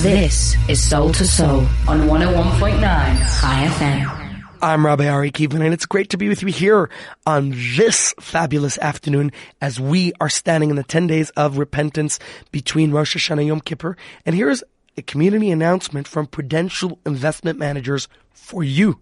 This 0.00 0.56
is 0.68 0.88
Soul 0.88 1.12
to 1.12 1.26
Soul 1.26 1.60
on 1.88 2.02
101.9 2.02 2.80
Chai 2.80 3.66
FM. 3.66 4.18
I'm 4.60 4.84
Rabbi 4.84 5.08
Ari 5.08 5.30
Kievman, 5.30 5.64
and 5.64 5.72
it's 5.72 5.86
great 5.86 6.10
to 6.10 6.16
be 6.16 6.28
with 6.28 6.42
you 6.42 6.48
here 6.48 6.90
on 7.26 7.50
this 7.50 8.12
fabulous 8.20 8.76
afternoon 8.78 9.30
as 9.60 9.78
we 9.78 10.12
are 10.20 10.28
standing 10.28 10.70
in 10.70 10.76
the 10.76 10.82
10 10.82 11.06
days 11.06 11.30
of 11.30 11.58
repentance 11.58 12.18
between 12.50 12.90
Rosh 12.90 13.16
Hashanah 13.16 13.38
and 13.38 13.46
Yom 13.46 13.60
Kippur. 13.60 13.96
And 14.26 14.34
here's 14.34 14.64
a 14.96 15.02
community 15.02 15.50
announcement 15.50 16.08
from 16.08 16.26
Prudential 16.26 16.98
Investment 17.06 17.58
Managers 17.58 18.08
for 18.32 18.64
you. 18.64 19.00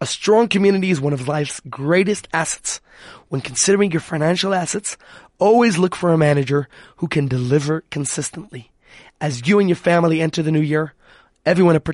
A 0.00 0.06
strong 0.06 0.48
community 0.48 0.90
is 0.90 1.00
one 1.00 1.12
of 1.12 1.28
life's 1.28 1.60
greatest 1.68 2.28
assets. 2.32 2.80
When 3.28 3.40
considering 3.40 3.92
your 3.92 4.00
financial 4.00 4.54
assets, 4.54 4.96
always 5.38 5.78
look 5.78 5.94
for 5.94 6.12
a 6.12 6.18
manager 6.18 6.68
who 6.96 7.08
can 7.08 7.28
deliver 7.28 7.82
consistently. 7.90 8.70
As 9.20 9.46
you 9.46 9.58
and 9.58 9.68
your 9.68 9.76
family 9.76 10.20
enter 10.20 10.42
the 10.42 10.52
new 10.52 10.60
year, 10.60 10.94
Everyone 11.46 11.74
at 11.74 11.84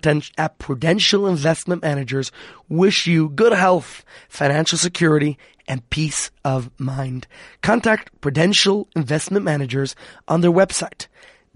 Prudential 0.58 1.28
Investment 1.28 1.80
Managers 1.80 2.32
wish 2.68 3.06
you 3.06 3.28
good 3.28 3.52
health, 3.52 4.04
financial 4.28 4.76
security, 4.76 5.38
and 5.68 5.88
peace 5.88 6.32
of 6.44 6.68
mind. 6.80 7.28
Contact 7.62 8.10
Prudential 8.20 8.88
Investment 8.96 9.44
Managers 9.44 9.94
on 10.26 10.40
their 10.40 10.50
website, 10.50 11.06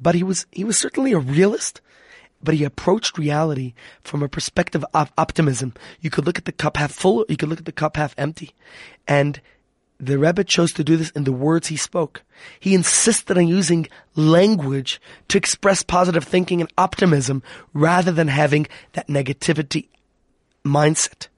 But 0.01 0.15
he 0.15 0.23
was, 0.23 0.47
he 0.51 0.65
was 0.65 0.79
certainly 0.79 1.13
a 1.13 1.19
realist 1.19 1.83
but 2.43 2.55
he 2.55 2.65
approached 2.65 3.17
reality 3.17 3.73
from 4.03 4.23
a 4.23 4.29
perspective 4.29 4.85
of 4.93 5.11
optimism. 5.17 5.73
You 6.03 6.11
could 6.11 6.27
look 6.27 6.37
at 6.37 6.45
the 6.45 6.53
cup 6.53 6.77
half 6.77 6.93
full, 6.93 7.25
you 7.27 7.39
could 7.39 7.49
look 7.49 7.59
at 7.59 7.65
the 7.65 7.73
cup 7.73 7.97
half 7.97 8.15
empty. 8.19 8.53
And 9.09 9.41
the 9.99 10.19
Rebbe 10.19 10.45
chose 10.45 10.73
to 10.75 10.85
do 10.85 10.97
this 10.97 11.11
in 11.11 11.25
the 11.25 11.33
words 11.33 11.69
he 11.69 11.77
spoke. 11.77 12.23
He 12.59 12.75
insisted 12.75 13.39
on 13.39 13.47
using 13.47 13.89
language 14.17 15.01
to 15.29 15.39
express 15.39 15.83
positive 15.83 16.25
thinking 16.25 16.61
and 16.61 16.73
optimism 16.77 17.43
rather 17.73 18.13
than 18.13 18.29
having 18.29 18.67
that 18.93 19.09
negativity 19.09 19.89
mindset. 20.65 21.29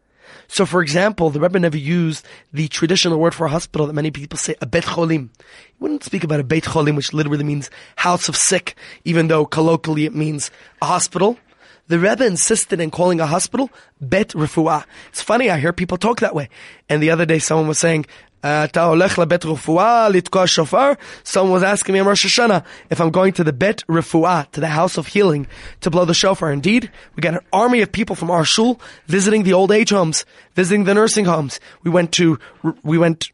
So, 0.49 0.65
for 0.65 0.81
example, 0.81 1.31
the 1.31 1.41
Rebbe 1.41 1.59
never 1.59 1.77
used 1.77 2.25
the 2.53 2.69
traditional 2.69 3.19
word 3.19 3.35
for 3.35 3.47
a 3.47 3.51
hospital 3.51 3.87
that 3.87 3.93
many 3.93 4.11
people 4.11 4.39
say, 4.39 4.55
a 4.61 4.67
bet 4.67 4.85
cholim. 4.85 5.31
He 5.39 5.75
wouldn't 5.81 6.05
speak 6.05 6.25
about 6.25 6.41
a 6.41 6.45
bet 6.45 6.65
cholim, 6.65 6.97
which 6.97 7.13
literally 7.13 7.45
means 7.45 7.71
house 7.97 8.29
of 8.29 8.37
sick, 8.37 8.77
even 9.05 9.29
though 9.29 9.45
colloquially 9.45 10.05
it 10.05 10.15
means 10.15 10.51
a 10.81 10.87
hospital. 10.87 11.39
The 11.89 11.99
Rebbe 11.99 12.27
insisted 12.27 12.81
in 12.81 12.91
calling 12.91 13.21
a 13.21 13.27
hospital 13.27 13.71
bet 14.01 14.29
refuah. 14.31 14.85
It's 15.09 15.23
funny, 15.23 15.51
I 15.51 15.59
hear 15.59 15.73
people 15.73 15.97
talk 15.99 16.21
that 16.21 16.35
way. 16.35 16.49
And 16.89 17.03
the 17.03 17.11
other 17.11 17.27
day 17.27 17.39
someone 17.39 17.69
was 17.69 17.79
saying, 17.79 18.07
אתה 18.46 18.84
הולך 18.84 19.20
לבית 19.20 19.46
רפואה 19.46 20.10
לתקוע 20.10 20.48
שופר? 20.48 20.91
Someone 21.24 21.51
was 21.51 21.63
asking 21.63 21.94
me 21.94 22.00
on 22.00 22.08
Rosh 22.08 22.25
Hashanah 22.25 22.63
if 22.89 23.00
I'm 23.00 23.12
going 23.12 23.34
to 23.34 23.44
the 23.44 23.53
Bet 23.53 23.84
Refuah, 23.88 24.50
to 24.51 24.60
the 24.60 24.68
house 24.68 24.98
of 24.98 25.08
healing, 25.08 25.48
to 25.82 25.91
blow 25.91 26.06
the 26.06 26.15
shofar. 26.15 26.51
Indeed, 26.51 26.89
we 27.15 27.22
got 27.22 27.36
an 27.36 27.46
army 27.53 27.82
of 27.82 27.91
people 27.91 28.15
from 28.15 28.32
our 28.32 28.44
shul 28.44 28.80
visiting 29.06 29.44
the 29.44 29.53
old 29.53 29.72
age 29.72 29.91
homes, 29.91 30.25
visiting 30.56 30.86
the 30.86 30.96
nursing 30.96 31.25
homes. 31.25 31.60
We 31.84 31.91
went 31.91 32.12
to, 32.13 32.39
we 32.84 32.98
went 32.98 33.30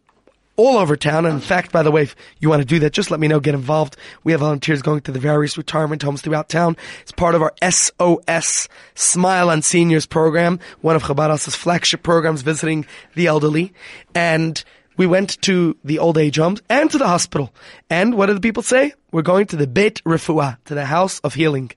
all 0.57 0.77
over 0.77 0.97
town. 0.97 1.25
And 1.25 1.35
in 1.35 1.39
fact, 1.39 1.71
by 1.71 1.83
the 1.83 1.91
way, 1.91 2.01
if 2.01 2.15
you 2.39 2.49
want 2.49 2.61
to 2.61 2.65
do 2.65 2.79
that, 2.79 2.91
just 2.91 3.09
let 3.09 3.19
me 3.19 3.27
know, 3.27 3.39
get 3.39 3.53
involved. 3.53 3.95
We 4.23 4.33
have 4.33 4.41
volunteers 4.41 4.81
going 4.81 5.01
to 5.01 5.11
the 5.11 5.19
various 5.19 5.57
retirement 5.57 6.01
homes 6.01 6.21
throughout 6.21 6.49
town. 6.49 6.75
It's 7.03 7.11
part 7.11 7.35
of 7.35 7.41
our 7.41 7.53
SOS 7.63 8.67
Smile 8.95 9.49
on 9.49 9.61
Seniors 9.61 10.05
program, 10.05 10.59
one 10.81 10.95
of 10.95 11.03
Chabad 11.03 11.55
flagship 11.55 12.03
programs 12.03 12.41
visiting 12.41 12.85
the 13.15 13.27
elderly. 13.27 13.71
And 14.13 14.61
we 14.96 15.06
went 15.06 15.40
to 15.42 15.76
the 15.84 15.98
old 15.98 16.18
age 16.18 16.36
homes 16.36 16.62
and 16.68 16.90
to 16.90 16.98
the 16.98 17.06
hospital. 17.06 17.52
And 17.88 18.14
what 18.14 18.26
did 18.26 18.36
the 18.36 18.40
people 18.40 18.62
say? 18.62 18.92
We're 19.10 19.22
going 19.22 19.46
to 19.46 19.56
the 19.56 19.66
Beit 19.66 20.02
Refuah, 20.04 20.58
to 20.66 20.74
the 20.74 20.86
house 20.86 21.18
of 21.20 21.34
healing. 21.34 21.70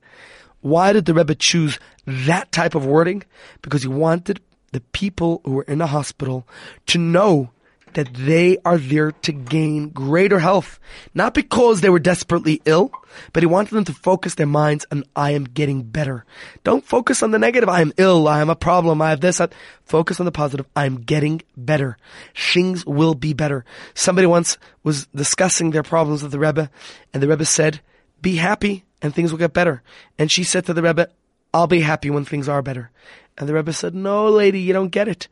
Why 0.61 0.93
did 0.93 1.05
the 1.05 1.13
Rebbe 1.13 1.35
choose 1.35 1.79
that 2.05 2.51
type 2.51 2.75
of 2.75 2.85
wording? 2.85 3.23
Because 3.61 3.83
he 3.83 3.87
wanted 3.87 4.41
the 4.71 4.81
people 4.81 5.41
who 5.45 5.51
were 5.51 5.63
in 5.63 5.77
the 5.77 5.87
hospital 5.87 6.47
to 6.87 6.97
know 6.97 7.51
that 7.95 8.13
they 8.13 8.57
are 8.63 8.77
there 8.77 9.11
to 9.11 9.31
gain 9.31 9.89
greater 9.89 10.39
health. 10.39 10.79
Not 11.13 11.33
because 11.33 11.81
they 11.81 11.89
were 11.89 11.99
desperately 11.99 12.61
ill, 12.65 12.91
but 13.33 13.43
he 13.43 13.47
wanted 13.47 13.73
them 13.73 13.85
to 13.85 13.93
focus 13.93 14.35
their 14.35 14.45
minds 14.45 14.85
on, 14.91 15.03
I 15.15 15.31
am 15.31 15.45
getting 15.45 15.83
better. 15.83 16.25
Don't 16.63 16.85
focus 16.85 17.23
on 17.23 17.31
the 17.31 17.39
negative. 17.39 17.67
I 17.67 17.81
am 17.81 17.93
ill. 17.97 18.27
I 18.27 18.41
am 18.41 18.49
a 18.49 18.55
problem. 18.55 19.01
I 19.01 19.09
have 19.09 19.21
this. 19.21 19.41
I, 19.41 19.47
focus 19.83 20.19
on 20.19 20.25
the 20.25 20.31
positive. 20.31 20.67
I 20.75 20.85
am 20.85 21.01
getting 21.01 21.41
better. 21.57 21.97
Things 22.35 22.85
will 22.85 23.15
be 23.15 23.33
better. 23.33 23.65
Somebody 23.93 24.27
once 24.27 24.57
was 24.83 25.07
discussing 25.07 25.71
their 25.71 25.83
problems 25.83 26.21
with 26.21 26.31
the 26.31 26.39
Rebbe, 26.39 26.69
and 27.13 27.23
the 27.23 27.27
Rebbe 27.27 27.45
said, 27.45 27.81
be 28.21 28.35
happy 28.37 28.83
and 29.01 29.13
things 29.13 29.31
will 29.31 29.39
get 29.39 29.53
better. 29.53 29.83
And 30.17 30.31
she 30.31 30.43
said 30.43 30.65
to 30.65 30.73
the 30.73 30.81
Rebbe, 30.81 31.09
I'll 31.53 31.67
be 31.67 31.81
happy 31.81 32.09
when 32.09 32.25
things 32.25 32.49
are 32.49 32.61
better. 32.61 32.91
And 33.37 33.47
the 33.47 33.53
Rebbe 33.53 33.71
said, 33.71 33.93
no, 33.93 34.29
lady, 34.29 34.61
you 34.61 34.73
don't 34.73 34.89
get 34.89 35.07
it. 35.07 35.27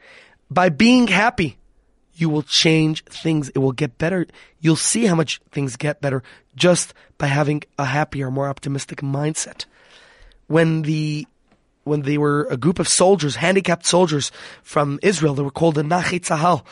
By 0.50 0.70
being 0.70 1.08
happy, 1.08 1.58
you 2.16 2.30
will 2.30 2.44
change 2.44 3.04
things. 3.06 3.50
It 3.50 3.60
will 3.60 3.72
get 3.72 3.98
better. 3.98 4.28
You'll 4.60 4.76
see 4.76 5.06
how 5.06 5.16
much 5.16 5.42
things 5.52 5.76
get 5.76 6.02
better 6.02 6.24
just 6.56 6.94
by 7.18 7.28
having 7.28 7.64
a 7.78 7.86
happier, 7.86 8.30
more 8.30 8.48
optimistic 8.48 9.02
mindset. 9.02 9.66
When 10.48 10.84
the 10.84 11.28
when 11.84 12.04
they 12.04 12.18
were 12.18 12.48
a 12.50 12.56
group 12.56 12.80
of 12.80 12.88
soldiers, 12.88 13.36
handicapped 13.36 13.86
soldiers 13.86 14.32
from 14.62 15.00
Israel, 15.02 15.34
they 15.34 15.44
were 15.44 15.52
called 15.52 15.76
the 15.76 15.82
Nachi 15.82 16.20
Tzahal, 16.20 16.64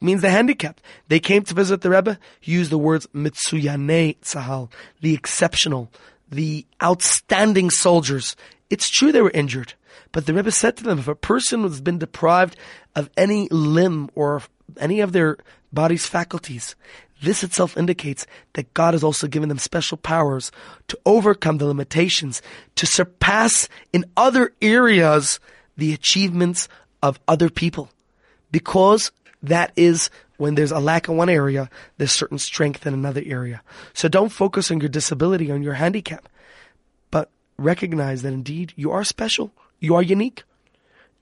means 0.00 0.22
the 0.22 0.30
handicapped. 0.30 0.80
They 1.08 1.18
came 1.18 1.42
to 1.42 1.54
visit 1.54 1.80
the 1.80 1.90
Rebbe, 1.90 2.20
he 2.40 2.52
used 2.52 2.70
the 2.70 2.78
words 2.78 3.08
Mitzuyane 3.12 4.16
Tzahal, 4.20 4.70
the 5.00 5.12
exceptional, 5.12 5.90
the 6.30 6.66
outstanding 6.80 7.70
soldiers. 7.70 8.36
It's 8.70 8.88
true 8.88 9.10
they 9.10 9.22
were 9.22 9.30
injured, 9.30 9.74
but 10.12 10.26
the 10.26 10.34
Rebbe 10.34 10.52
said 10.52 10.76
to 10.76 10.84
them, 10.84 11.00
if 11.00 11.08
a 11.08 11.16
person 11.16 11.62
has 11.62 11.80
been 11.80 11.98
deprived 11.98 12.56
of 12.94 13.10
any 13.16 13.48
limb 13.48 14.08
or 14.14 14.42
any 14.78 15.00
of 15.00 15.12
their 15.12 15.38
body's 15.72 16.06
faculties, 16.06 16.76
this 17.22 17.42
itself 17.42 17.76
indicates 17.76 18.26
that 18.54 18.72
God 18.74 18.94
has 18.94 19.02
also 19.02 19.26
given 19.26 19.48
them 19.48 19.58
special 19.58 19.96
powers 19.96 20.52
to 20.88 20.98
overcome 21.06 21.58
the 21.58 21.66
limitations, 21.66 22.42
to 22.76 22.86
surpass 22.86 23.68
in 23.92 24.04
other 24.16 24.52
areas 24.60 25.40
the 25.76 25.92
achievements 25.92 26.68
of 27.02 27.18
other 27.26 27.50
people. 27.50 27.90
Because 28.50 29.10
that 29.42 29.72
is 29.76 30.10
when 30.36 30.54
there's 30.54 30.72
a 30.72 30.78
lack 30.78 31.08
in 31.08 31.16
one 31.16 31.28
area, 31.28 31.70
there's 31.96 32.12
certain 32.12 32.38
strength 32.38 32.86
in 32.86 32.94
another 32.94 33.22
area. 33.24 33.62
So 33.92 34.08
don't 34.08 34.30
focus 34.30 34.70
on 34.70 34.80
your 34.80 34.88
disability, 34.88 35.50
on 35.50 35.62
your 35.62 35.74
handicap, 35.74 36.28
but 37.10 37.30
recognize 37.56 38.22
that 38.22 38.32
indeed 38.32 38.72
you 38.76 38.90
are 38.90 39.04
special, 39.04 39.52
you 39.80 39.94
are 39.94 40.02
unique, 40.02 40.42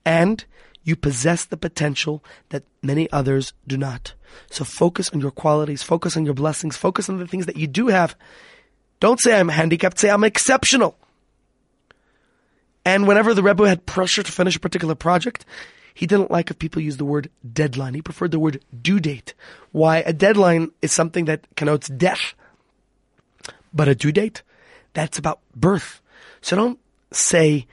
and 0.05 0.43
you 0.83 0.95
possess 0.95 1.45
the 1.45 1.57
potential 1.57 2.23
that 2.49 2.63
many 2.81 3.11
others 3.11 3.53
do 3.67 3.77
not. 3.77 4.13
So 4.49 4.63
focus 4.63 5.09
on 5.09 5.21
your 5.21 5.31
qualities, 5.31 5.83
focus 5.83 6.17
on 6.17 6.25
your 6.25 6.33
blessings, 6.33 6.75
focus 6.75 7.09
on 7.09 7.17
the 7.17 7.27
things 7.27 7.45
that 7.45 7.57
you 7.57 7.67
do 7.67 7.87
have. 7.87 8.15
Don't 8.99 9.19
say 9.19 9.37
I'm 9.37 9.49
handicapped, 9.49 9.99
say 9.99 10.09
I'm 10.09 10.23
exceptional. 10.23 10.97
And 12.85 13.07
whenever 13.07 13.33
the 13.33 13.43
Rebbe 13.43 13.67
had 13.67 13.85
pressure 13.85 14.23
to 14.23 14.31
finish 14.31 14.55
a 14.55 14.59
particular 14.59 14.95
project, 14.95 15.45
he 15.93 16.07
didn't 16.07 16.31
like 16.31 16.49
if 16.49 16.59
people 16.59 16.81
used 16.81 16.97
the 16.97 17.05
word 17.05 17.29
deadline. 17.49 17.93
He 17.93 18.01
preferred 18.01 18.31
the 18.31 18.39
word 18.39 18.63
due 18.81 18.99
date. 18.99 19.33
Why? 19.71 19.97
A 19.99 20.11
deadline 20.11 20.71
is 20.81 20.91
something 20.91 21.25
that 21.25 21.45
connotes 21.55 21.87
death. 21.87 22.33
But 23.73 23.87
a 23.87 23.95
due 23.95 24.11
date, 24.11 24.41
that's 24.93 25.17
about 25.17 25.39
birth. 25.55 26.01
So 26.41 26.55
don't 26.55 26.79
say, 27.11 27.67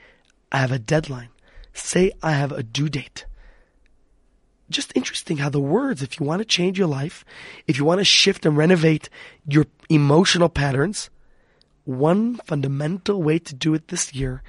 I 0.51 0.59
have 0.59 0.71
a 0.71 0.79
deadline. 0.79 1.29
Say, 1.73 2.11
I 2.21 2.31
have 2.31 2.51
a 2.51 2.63
due 2.63 2.89
date. 2.89 3.25
Just 4.69 4.93
interesting 4.95 5.37
how 5.37 5.49
the 5.49 5.59
words, 5.59 6.01
if 6.01 6.19
you 6.19 6.25
want 6.25 6.39
to 6.39 6.45
change 6.45 6.77
your 6.77 6.87
life, 6.87 7.25
if 7.67 7.77
you 7.77 7.85
want 7.85 7.99
to 7.99 8.05
shift 8.05 8.45
and 8.45 8.55
renovate 8.55 9.09
your 9.45 9.65
emotional 9.89 10.47
patterns, 10.47 11.09
one 11.83 12.35
fundamental 12.45 13.21
way 13.21 13.39
to 13.39 13.55
do 13.55 13.73
it 13.73 13.87
this 13.87 14.13
year 14.13 14.43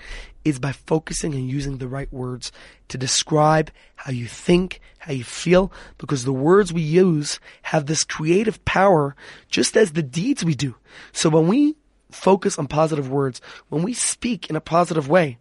is 0.44 0.58
by 0.58 0.72
focusing 0.72 1.34
and 1.34 1.48
using 1.48 1.78
the 1.78 1.88
right 1.88 2.12
words 2.12 2.52
to 2.88 2.98
describe 2.98 3.70
how 3.96 4.12
you 4.12 4.26
think, 4.26 4.80
how 4.98 5.12
you 5.12 5.24
feel, 5.24 5.72
because 5.98 6.24
the 6.24 6.32
words 6.32 6.72
we 6.72 6.82
use 6.82 7.40
have 7.62 7.86
this 7.86 8.04
creative 8.04 8.64
power 8.64 9.16
just 9.48 9.76
as 9.76 9.92
the 9.92 10.02
deeds 10.02 10.44
we 10.44 10.54
do. 10.54 10.74
So 11.12 11.28
when 11.30 11.48
we 11.48 11.76
focus 12.10 12.58
on 12.58 12.66
positive 12.66 13.10
words, 13.10 13.40
when 13.68 13.82
we 13.82 13.94
speak 13.94 14.50
in 14.50 14.56
a 14.56 14.60
positive 14.60 15.08
way, 15.08 15.38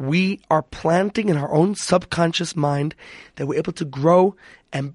we 0.00 0.40
are 0.50 0.62
planting 0.62 1.28
in 1.28 1.36
our 1.36 1.52
own 1.52 1.74
subconscious 1.74 2.56
mind 2.56 2.94
that 3.36 3.46
we're 3.46 3.58
able 3.58 3.74
to 3.74 3.84
grow 3.84 4.34
and 4.72 4.94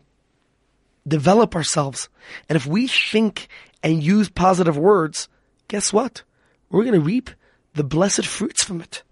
develop 1.07 1.55
ourselves. 1.55 2.09
And 2.49 2.55
if 2.55 2.65
we 2.65 2.87
think 2.87 3.47
and 3.83 4.01
use 4.01 4.29
positive 4.29 4.79
words, 4.79 5.29
guess 5.67 5.93
what? 5.93 6.23
We're 6.71 6.83
going 6.83 6.95
to 6.95 6.99
reap 6.99 7.29
the 7.75 7.83
blessed 7.83 8.25
fruits 8.25 8.63
from 8.63 8.81
it. 8.81 9.03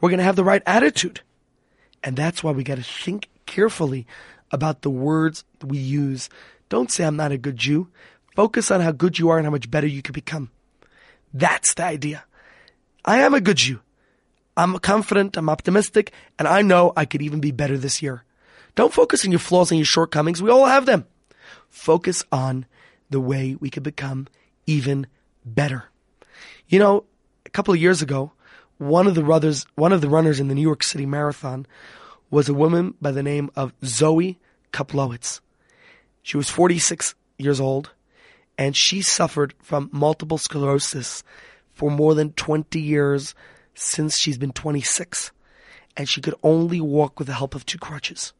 We're 0.00 0.10
going 0.10 0.18
to 0.18 0.24
have 0.24 0.36
the 0.36 0.44
right 0.44 0.62
attitude. 0.66 1.22
And 2.04 2.16
that's 2.16 2.44
why 2.44 2.52
we 2.52 2.62
got 2.62 2.76
to 2.76 2.84
think 2.84 3.30
carefully 3.46 4.06
about 4.50 4.82
the 4.82 4.90
words 4.90 5.44
we 5.64 5.78
use. 5.78 6.28
Don't 6.68 6.90
say, 6.90 7.04
I'm 7.04 7.16
not 7.16 7.32
a 7.32 7.38
good 7.38 7.56
Jew. 7.56 7.88
Focus 8.36 8.70
on 8.70 8.82
how 8.82 8.92
good 8.92 9.18
you 9.18 9.30
are 9.30 9.38
and 9.38 9.46
how 9.46 9.50
much 9.50 9.70
better 9.70 9.86
you 9.86 10.02
can 10.02 10.12
become. 10.12 10.50
That's 11.32 11.72
the 11.72 11.84
idea. 11.84 12.24
I 13.06 13.20
am 13.20 13.32
a 13.32 13.40
good 13.40 13.56
Jew. 13.56 13.80
I'm 14.56 14.78
confident, 14.78 15.36
I'm 15.36 15.48
optimistic, 15.48 16.12
and 16.38 16.46
I 16.46 16.62
know 16.62 16.92
I 16.96 17.04
could 17.04 17.22
even 17.22 17.40
be 17.40 17.52
better 17.52 17.78
this 17.78 18.02
year. 18.02 18.24
Don't 18.74 18.92
focus 18.92 19.24
on 19.24 19.32
your 19.32 19.40
flaws 19.40 19.70
and 19.70 19.78
your 19.78 19.86
shortcomings. 19.86 20.42
We 20.42 20.50
all 20.50 20.66
have 20.66 20.86
them. 20.86 21.06
Focus 21.68 22.24
on 22.30 22.66
the 23.08 23.20
way 23.20 23.56
we 23.58 23.70
could 23.70 23.82
become 23.82 24.28
even 24.66 25.06
better. 25.44 25.84
You 26.68 26.78
know, 26.78 27.04
a 27.46 27.50
couple 27.50 27.74
of 27.74 27.80
years 27.80 28.02
ago, 28.02 28.32
one 28.78 29.06
of 29.06 29.14
the 29.14 29.22
brothers, 29.22 29.66
one 29.74 29.92
of 29.92 30.00
the 30.00 30.08
runners 30.08 30.40
in 30.40 30.48
the 30.48 30.54
New 30.54 30.62
York 30.62 30.82
City 30.82 31.06
Marathon 31.06 31.66
was 32.30 32.48
a 32.48 32.54
woman 32.54 32.94
by 33.00 33.10
the 33.10 33.22
name 33.22 33.50
of 33.56 33.72
Zoe 33.84 34.38
Koplowitz. 34.72 35.40
She 36.22 36.36
was 36.36 36.48
46 36.48 37.14
years 37.38 37.60
old 37.60 37.90
and 38.56 38.76
she 38.76 39.02
suffered 39.02 39.54
from 39.58 39.90
multiple 39.92 40.38
sclerosis 40.38 41.24
for 41.72 41.90
more 41.90 42.14
than 42.14 42.32
20 42.32 42.80
years 42.80 43.34
since 43.80 44.16
she's 44.18 44.38
been 44.38 44.52
26 44.52 45.32
and 45.96 46.08
she 46.08 46.20
could 46.20 46.34
only 46.42 46.80
walk 46.80 47.18
with 47.18 47.26
the 47.26 47.34
help 47.34 47.54
of 47.54 47.66
two 47.66 47.78
crutches. 47.78 48.32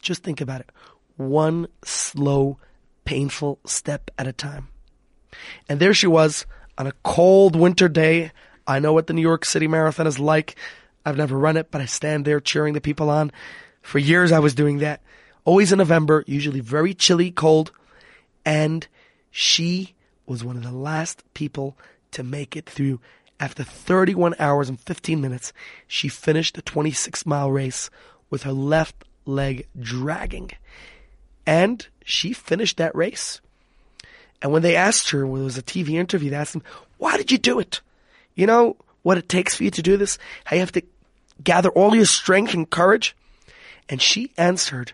Just 0.00 0.22
think 0.22 0.40
about 0.40 0.60
it. 0.60 0.70
One 1.16 1.68
slow, 1.84 2.58
painful 3.04 3.58
step 3.64 4.10
at 4.18 4.26
a 4.26 4.32
time. 4.32 4.68
And 5.68 5.80
there 5.80 5.94
she 5.94 6.06
was 6.06 6.46
on 6.78 6.86
a 6.86 6.92
cold 7.04 7.54
winter 7.54 7.88
day 7.88 8.32
I 8.70 8.78
know 8.78 8.92
what 8.92 9.08
the 9.08 9.12
New 9.14 9.20
York 9.20 9.44
City 9.44 9.66
Marathon 9.66 10.06
is 10.06 10.20
like. 10.20 10.54
I've 11.04 11.16
never 11.16 11.36
run 11.36 11.56
it, 11.56 11.72
but 11.72 11.80
I 11.80 11.86
stand 11.86 12.24
there 12.24 12.38
cheering 12.38 12.74
the 12.74 12.80
people 12.80 13.10
on. 13.10 13.32
For 13.82 13.98
years 13.98 14.30
I 14.30 14.38
was 14.38 14.54
doing 14.54 14.78
that. 14.78 15.02
Always 15.44 15.72
in 15.72 15.78
November, 15.78 16.22
usually 16.28 16.60
very 16.60 16.94
chilly, 16.94 17.32
cold. 17.32 17.72
And 18.44 18.86
she 19.30 19.94
was 20.24 20.44
one 20.44 20.56
of 20.56 20.62
the 20.62 20.70
last 20.70 21.24
people 21.34 21.76
to 22.12 22.22
make 22.22 22.56
it 22.56 22.68
through. 22.70 23.00
After 23.40 23.64
31 23.64 24.34
hours 24.38 24.68
and 24.68 24.78
15 24.78 25.18
minutes, 25.18 25.54
she 25.88 26.08
finished 26.08 26.54
the 26.54 26.62
26 26.62 27.24
mile 27.24 27.50
race 27.50 27.88
with 28.28 28.42
her 28.42 28.52
left 28.52 29.04
leg 29.24 29.66
dragging. 29.80 30.50
And 31.46 31.86
she 32.04 32.34
finished 32.34 32.76
that 32.76 32.94
race. 32.94 33.40
And 34.42 34.52
when 34.52 34.62
they 34.62 34.76
asked 34.76 35.10
her, 35.10 35.26
when 35.26 35.40
it 35.40 35.44
was 35.44 35.56
a 35.56 35.62
TV 35.62 35.94
interview, 35.94 36.30
they 36.30 36.36
asked 36.36 36.52
them, 36.52 36.62
why 36.98 37.16
did 37.16 37.32
you 37.32 37.38
do 37.38 37.58
it? 37.58 37.80
You 38.34 38.46
know 38.46 38.76
what 39.02 39.16
it 39.18 39.28
takes 39.28 39.54
for 39.54 39.64
you 39.64 39.70
to 39.70 39.82
do 39.82 39.96
this? 39.96 40.18
How 40.44 40.56
you 40.56 40.60
have 40.60 40.72
to 40.72 40.82
gather 41.42 41.70
all 41.70 41.94
your 41.94 42.04
strength 42.04 42.52
and 42.52 42.68
courage? 42.68 43.16
And 43.88 44.02
she 44.02 44.32
answered 44.36 44.92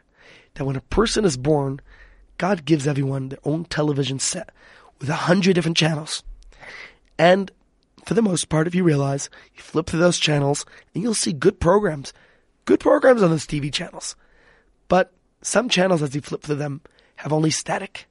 that 0.55 0.65
when 0.65 0.77
a 0.77 0.81
person 0.83 1.25
is 1.25 1.37
born, 1.37 1.81
God 2.39 2.65
gives 2.65 2.87
everyone 2.87 3.29
their 3.29 3.39
own 3.45 3.65
television 3.65 4.21
set 4.21 4.51
with 5.01 5.09
a 5.09 5.15
hundred 5.15 5.55
different 5.55 5.77
channels. 5.77 6.23
And 7.19 7.51
for 8.07 8.15
the 8.15 8.23
most 8.23 8.49
part, 8.49 8.67
if 8.67 8.75
you 8.75 8.85
realize, 8.85 9.29
you 9.55 9.63
flip 9.63 9.87
through 9.87 10.01
those 10.01 10.19
channels 10.19 10.65
and 10.95 11.03
you'll 11.03 11.15
see 11.15 11.33
good 11.33 11.61
programs. 11.61 12.13
Good 12.65 12.81
programs 12.81 13.23
on 13.23 13.31
those 13.31 13.47
TV 13.47 13.73
channels. 13.73 14.17
But 14.89 15.13
some 15.43 15.69
channels, 15.69 16.03
as 16.03 16.15
you 16.15 16.21
flip 16.21 16.43
through 16.43 16.57
them, 16.57 16.81
have 17.17 17.33
only 17.33 17.51
static. 17.51 18.07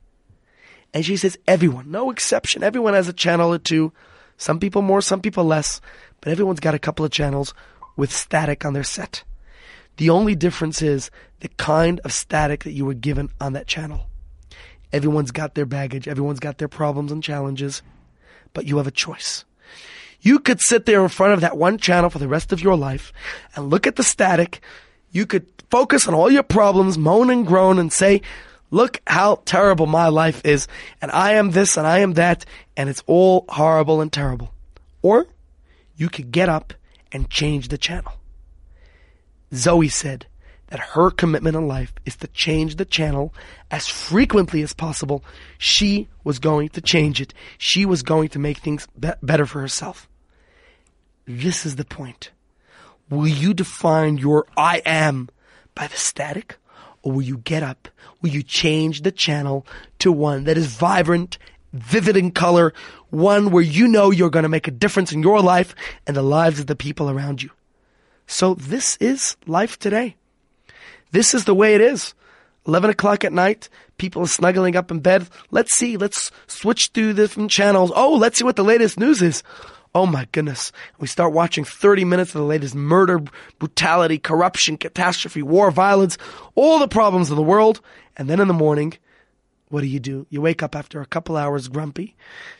And 0.94 1.04
she 1.06 1.18
says 1.18 1.38
everyone, 1.48 1.92
no 1.92 2.12
exception, 2.12 2.64
everyone 2.64 2.94
has 2.94 3.08
a 3.08 3.14
channel 3.14 3.54
or 3.54 3.58
two 3.58 3.92
some 4.38 4.60
people 4.60 4.82
more, 4.82 5.02
some 5.02 5.22
people 5.22 5.46
less, 5.46 5.80
but 6.22 6.32
everyone's 6.32 6.60
got 6.60 6.76
a 6.76 6.80
couple 6.80 7.06
of 7.06 7.12
channels 7.12 7.54
with 7.96 8.12
static 8.12 8.66
on 8.66 8.74
their 8.74 8.84
set. 8.84 9.24
The 9.98 10.10
only 10.10 10.36
difference 10.36 10.82
is 10.82 11.10
the 11.40 11.48
kind 11.50 12.02
of 12.02 12.12
static 12.12 12.64
that 12.64 12.74
you 12.74 12.86
were 12.86 12.94
given 12.94 13.30
on 13.40 13.54
that 13.54 13.68
channel. 13.68 14.08
Everyone's 14.92 15.32
got 15.32 15.56
their 15.56 15.66
baggage, 15.66 16.08
everyone's 16.08 16.40
got 16.40 16.58
their 16.58 16.68
problems 16.68 17.12
and 17.12 17.24
challenges, 17.24 17.82
but 18.54 18.66
you 18.66 18.78
have 18.78 18.88
a 18.88 18.92
choice. 18.92 19.46
You 20.22 20.40
could 20.40 20.60
sit 20.60 20.86
there 20.86 21.04
in 21.04 21.10
front 21.10 21.34
of 21.34 21.42
that 21.42 21.58
one 21.58 21.78
channel 21.78 22.10
for 22.10 22.20
the 22.20 22.28
rest 22.28 22.52
of 22.52 22.62
your 22.62 22.76
life 22.76 23.14
and 23.56 23.70
look 23.70 23.86
at 23.86 23.96
the 23.96 24.04
static. 24.04 24.62
You 25.12 25.26
could 25.26 25.46
focus 25.70 26.08
on 26.08 26.14
all 26.14 26.32
your 26.32 26.44
problems, 26.44 26.98
moan 26.98 27.30
and 27.30 27.46
groan 27.46 27.78
and 27.80 27.94
say, 27.94 28.22
Look 28.72 29.02
how 29.06 29.42
terrible 29.46 29.86
my 29.86 30.08
life 30.08 30.42
is, 30.44 30.68
and 31.02 31.12
I 31.12 31.34
am 31.34 31.52
this 31.52 31.78
and 31.78 31.86
I 31.86 32.00
am 32.00 32.14
that, 32.14 32.46
and 32.76 32.90
it's 32.90 33.04
all 33.06 33.46
horrible 33.48 34.02
and 34.02 34.12
terrible. 34.12 34.52
Or 35.02 35.28
you 35.96 36.10
could 36.10 36.32
get 36.32 36.50
up 36.50 36.74
and 37.12 37.30
change 37.30 37.68
the 37.68 37.78
channel. 37.78 38.14
Zoe 39.54 39.88
said 39.88 40.26
that 40.68 40.80
her 40.80 41.12
commitment 41.12 41.56
in 41.56 41.68
life 41.68 41.94
is 42.06 42.16
to 42.18 42.28
change 42.28 42.76
the 42.76 42.86
channel 42.86 43.34
as 43.70 43.88
frequently 43.88 44.62
as 44.62 44.74
possible. 44.74 45.24
She 45.58 46.08
was 46.24 46.40
going 46.40 46.70
to 46.70 46.82
change 46.82 47.22
it. 47.22 47.34
She 47.58 47.86
was 47.86 48.02
going 48.02 48.30
to 48.30 48.40
make 48.40 48.58
things 48.58 48.88
be- 49.00 49.12
better 49.22 49.46
for 49.46 49.62
herself. 49.62 50.10
This 51.26 51.66
is 51.66 51.76
the 51.76 51.86
point. 51.86 52.32
Will 53.10 53.28
you 53.28 53.54
define 53.54 54.18
your 54.18 54.48
I 54.58 54.82
am 54.86 55.30
by 55.76 55.88
the 55.88 55.98
static? 55.98 56.58
Or 57.04 57.12
will 57.12 57.22
you 57.22 57.38
get 57.38 57.62
up? 57.62 57.88
Will 58.22 58.32
you 58.32 58.42
change 58.42 59.02
the 59.02 59.12
channel 59.12 59.68
to 60.00 60.12
one 60.12 60.46
that 60.46 60.58
is 60.58 60.66
vibrant, 60.66 61.38
vivid 61.72 62.18
in 62.18 62.32
color, 62.32 62.74
one 63.12 63.52
where 63.52 63.64
you 63.64 63.88
know 63.88 64.10
you're 64.10 64.32
going 64.32 64.44
to 64.44 64.50
make 64.50 64.68
a 64.68 64.72
difference 64.72 65.12
in 65.12 65.22
your 65.22 65.42
life 65.42 65.76
and 66.08 66.18
the 66.18 66.24
lives 66.24 66.60
of 66.60 66.66
the 66.66 66.76
people 66.76 67.10
around 67.10 67.44
you? 67.44 67.52
So 68.26 68.56
this 68.56 68.98
is 68.98 69.38
life 69.46 69.78
today. 69.78 70.16
This 71.12 71.34
is 71.34 71.46
the 71.46 71.56
way 71.56 71.76
it 71.76 71.82
is. 71.82 72.14
11 72.68 72.90
o'clock 72.90 73.24
at 73.24 73.34
night, 73.34 73.70
people 73.98 74.24
are 74.24 74.28
snuggling 74.28 74.76
up 74.76 74.90
in 74.90 75.00
bed. 75.00 75.28
Let's 75.52 75.76
see, 75.76 75.98
let's 75.98 76.32
switch 76.48 76.90
through 76.94 77.14
different 77.14 77.52
channels. 77.52 77.92
Oh, 77.96 78.16
let's 78.16 78.40
see 78.40 78.44
what 78.44 78.56
the 78.56 78.64
latest 78.64 79.00
news 79.00 79.22
is. 79.22 79.44
Oh 79.94 80.06
my 80.06 80.28
goodness. 80.32 80.72
We 81.00 81.08
start 81.08 81.32
watching 81.32 81.64
30 81.64 82.04
minutes 82.04 82.36
of 82.36 82.42
the 82.42 82.48
latest 82.48 82.76
murder, 82.76 83.22
brutality, 83.60 84.18
corruption, 84.18 84.78
catastrophe, 84.78 85.42
war, 85.42 85.72
violence, 85.72 86.18
all 86.56 86.80
the 86.80 86.88
problems 86.88 87.30
of 87.30 87.38
the 87.38 87.44
world. 87.44 87.82
And 88.18 88.30
then 88.30 88.42
in 88.42 88.48
the 88.48 88.54
morning, 88.54 88.96
what 89.70 89.82
do 89.82 89.88
you 89.88 90.00
do? 90.00 90.26
You 90.30 90.42
wake 90.42 90.64
up 90.64 90.76
after 90.76 91.02
a 91.02 91.06
couple 91.06 91.38
hours 91.38 91.68
grumpy, 91.68 92.16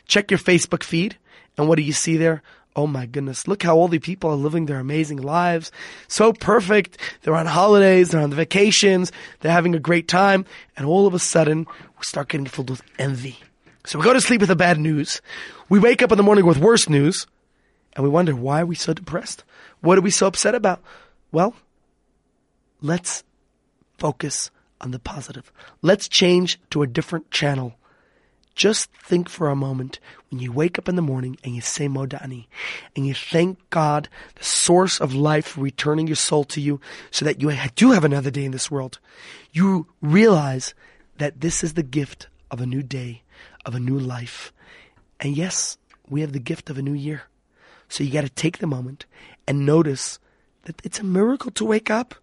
check 0.06 0.30
your 0.30 0.38
Facebook 0.38 0.82
feed, 0.82 1.18
and 1.58 1.68
what 1.68 1.76
do 1.76 1.82
you 1.82 1.92
see 1.92 2.16
there? 2.16 2.42
Oh 2.76 2.86
my 2.86 3.06
goodness, 3.06 3.48
look 3.48 3.62
how 3.62 3.74
all 3.74 3.88
the 3.88 3.98
people 3.98 4.28
are 4.28 4.36
living 4.36 4.66
their 4.66 4.78
amazing 4.78 5.16
lives. 5.16 5.72
So 6.08 6.34
perfect. 6.34 6.98
They're 7.22 7.34
on 7.34 7.46
holidays, 7.46 8.10
they're 8.10 8.20
on 8.20 8.28
the 8.28 8.36
vacations, 8.36 9.10
they're 9.40 9.50
having 9.50 9.74
a 9.74 9.78
great 9.78 10.08
time, 10.08 10.44
and 10.76 10.86
all 10.86 11.06
of 11.06 11.14
a 11.14 11.18
sudden, 11.18 11.60
we 11.60 12.02
start 12.02 12.28
getting 12.28 12.46
filled 12.46 12.68
with 12.68 12.82
envy. 12.98 13.38
So 13.86 13.98
we 13.98 14.04
go 14.04 14.12
to 14.12 14.20
sleep 14.20 14.40
with 14.40 14.50
the 14.50 14.56
bad 14.56 14.78
news. 14.78 15.22
We 15.70 15.78
wake 15.78 16.02
up 16.02 16.12
in 16.12 16.18
the 16.18 16.22
morning 16.22 16.44
with 16.44 16.58
worse 16.58 16.86
news, 16.86 17.26
and 17.94 18.04
we 18.04 18.10
wonder 18.10 18.36
why 18.36 18.60
are 18.60 18.66
we 18.66 18.74
so 18.74 18.92
depressed? 18.92 19.42
What 19.80 19.96
are 19.96 20.02
we 20.02 20.10
so 20.10 20.26
upset 20.26 20.54
about? 20.54 20.82
Well, 21.32 21.54
let's 22.82 23.24
focus 23.96 24.50
on 24.82 24.90
the 24.90 24.98
positive. 24.98 25.50
Let's 25.80 26.08
change 26.08 26.60
to 26.70 26.82
a 26.82 26.86
different 26.86 27.30
channel. 27.30 27.74
Just 28.56 28.90
think 28.92 29.28
for 29.28 29.50
a 29.50 29.54
moment 29.54 30.00
when 30.30 30.40
you 30.40 30.50
wake 30.50 30.78
up 30.78 30.88
in 30.88 30.96
the 30.96 31.02
morning 31.02 31.36
and 31.44 31.54
you 31.54 31.60
say 31.60 31.88
Modani 31.88 32.46
and 32.96 33.06
you 33.06 33.12
thank 33.12 33.58
God, 33.68 34.08
the 34.34 34.44
source 34.44 34.98
of 34.98 35.14
life, 35.14 35.48
for 35.48 35.60
returning 35.60 36.06
your 36.06 36.16
soul 36.16 36.42
to 36.44 36.60
you 36.60 36.80
so 37.10 37.26
that 37.26 37.42
you 37.42 37.52
do 37.74 37.90
have 37.90 38.02
another 38.02 38.30
day 38.30 38.46
in 38.46 38.52
this 38.52 38.70
world. 38.70 38.98
You 39.52 39.86
realize 40.00 40.74
that 41.18 41.42
this 41.42 41.62
is 41.62 41.74
the 41.74 41.82
gift 41.82 42.28
of 42.50 42.62
a 42.62 42.66
new 42.66 42.82
day, 42.82 43.22
of 43.66 43.74
a 43.74 43.80
new 43.80 43.98
life. 43.98 44.54
And 45.20 45.36
yes, 45.36 45.76
we 46.08 46.22
have 46.22 46.32
the 46.32 46.40
gift 46.40 46.70
of 46.70 46.78
a 46.78 46.82
new 46.82 46.94
year. 46.94 47.24
So 47.90 48.04
you 48.04 48.10
got 48.10 48.22
to 48.22 48.30
take 48.30 48.58
the 48.58 48.66
moment 48.66 49.04
and 49.46 49.66
notice 49.66 50.18
that 50.62 50.80
it's 50.82 50.98
a 50.98 51.04
miracle 51.04 51.50
to 51.52 51.64
wake 51.64 51.90
up. 51.90 52.14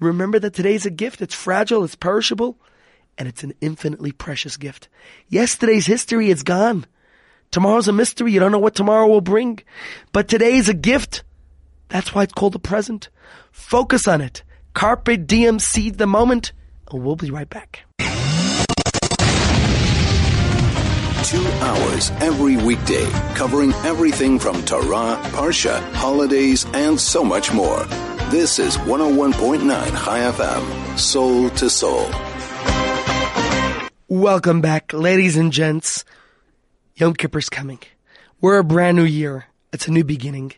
Remember 0.00 0.38
that 0.38 0.54
today's 0.54 0.86
a 0.86 0.90
gift. 0.90 1.20
It's 1.20 1.34
fragile, 1.34 1.84
it's 1.84 1.94
perishable, 1.94 2.58
and 3.18 3.28
it's 3.28 3.42
an 3.42 3.54
infinitely 3.60 4.12
precious 4.12 4.56
gift. 4.56 4.88
Yesterday's 5.28 5.86
history 5.86 6.30
is 6.30 6.42
gone. 6.42 6.86
Tomorrow's 7.50 7.88
a 7.88 7.92
mystery. 7.92 8.32
You 8.32 8.40
don't 8.40 8.52
know 8.52 8.58
what 8.58 8.74
tomorrow 8.74 9.06
will 9.08 9.20
bring. 9.20 9.58
But 10.12 10.28
today 10.28 10.54
is 10.56 10.68
a 10.68 10.74
gift. 10.74 11.24
That's 11.88 12.14
why 12.14 12.22
it's 12.22 12.32
called 12.32 12.52
the 12.52 12.58
present. 12.60 13.08
Focus 13.50 14.06
on 14.06 14.20
it. 14.20 14.42
Carpe 14.74 15.26
diem, 15.26 15.58
seize 15.58 15.94
the 15.94 16.06
moment, 16.06 16.52
and 16.90 17.02
we'll 17.02 17.16
be 17.16 17.30
right 17.30 17.50
back. 17.50 17.80
Two 21.24 21.46
hours 21.60 22.10
every 22.20 22.56
weekday, 22.56 23.08
covering 23.34 23.72
everything 23.84 24.38
from 24.38 24.64
Torah, 24.64 25.20
Parsha, 25.30 25.80
holidays, 25.92 26.66
and 26.72 27.00
so 27.00 27.22
much 27.22 27.52
more. 27.52 27.84
This 28.30 28.58
is 28.58 28.76
101.9 28.78 29.60
Chai 30.04 30.20
FM, 30.20 30.98
soul 30.98 31.50
to 31.50 31.68
soul. 31.70 32.08
Welcome 34.10 34.60
back, 34.60 34.92
ladies 34.92 35.36
and 35.36 35.52
gents. 35.52 36.04
Yom 36.96 37.14
Kippur's 37.14 37.48
coming. 37.48 37.78
We're 38.40 38.58
a 38.58 38.64
brand 38.64 38.96
new 38.96 39.04
year. 39.04 39.46
It's 39.72 39.86
a 39.86 39.92
new 39.92 40.02
beginning. 40.02 40.50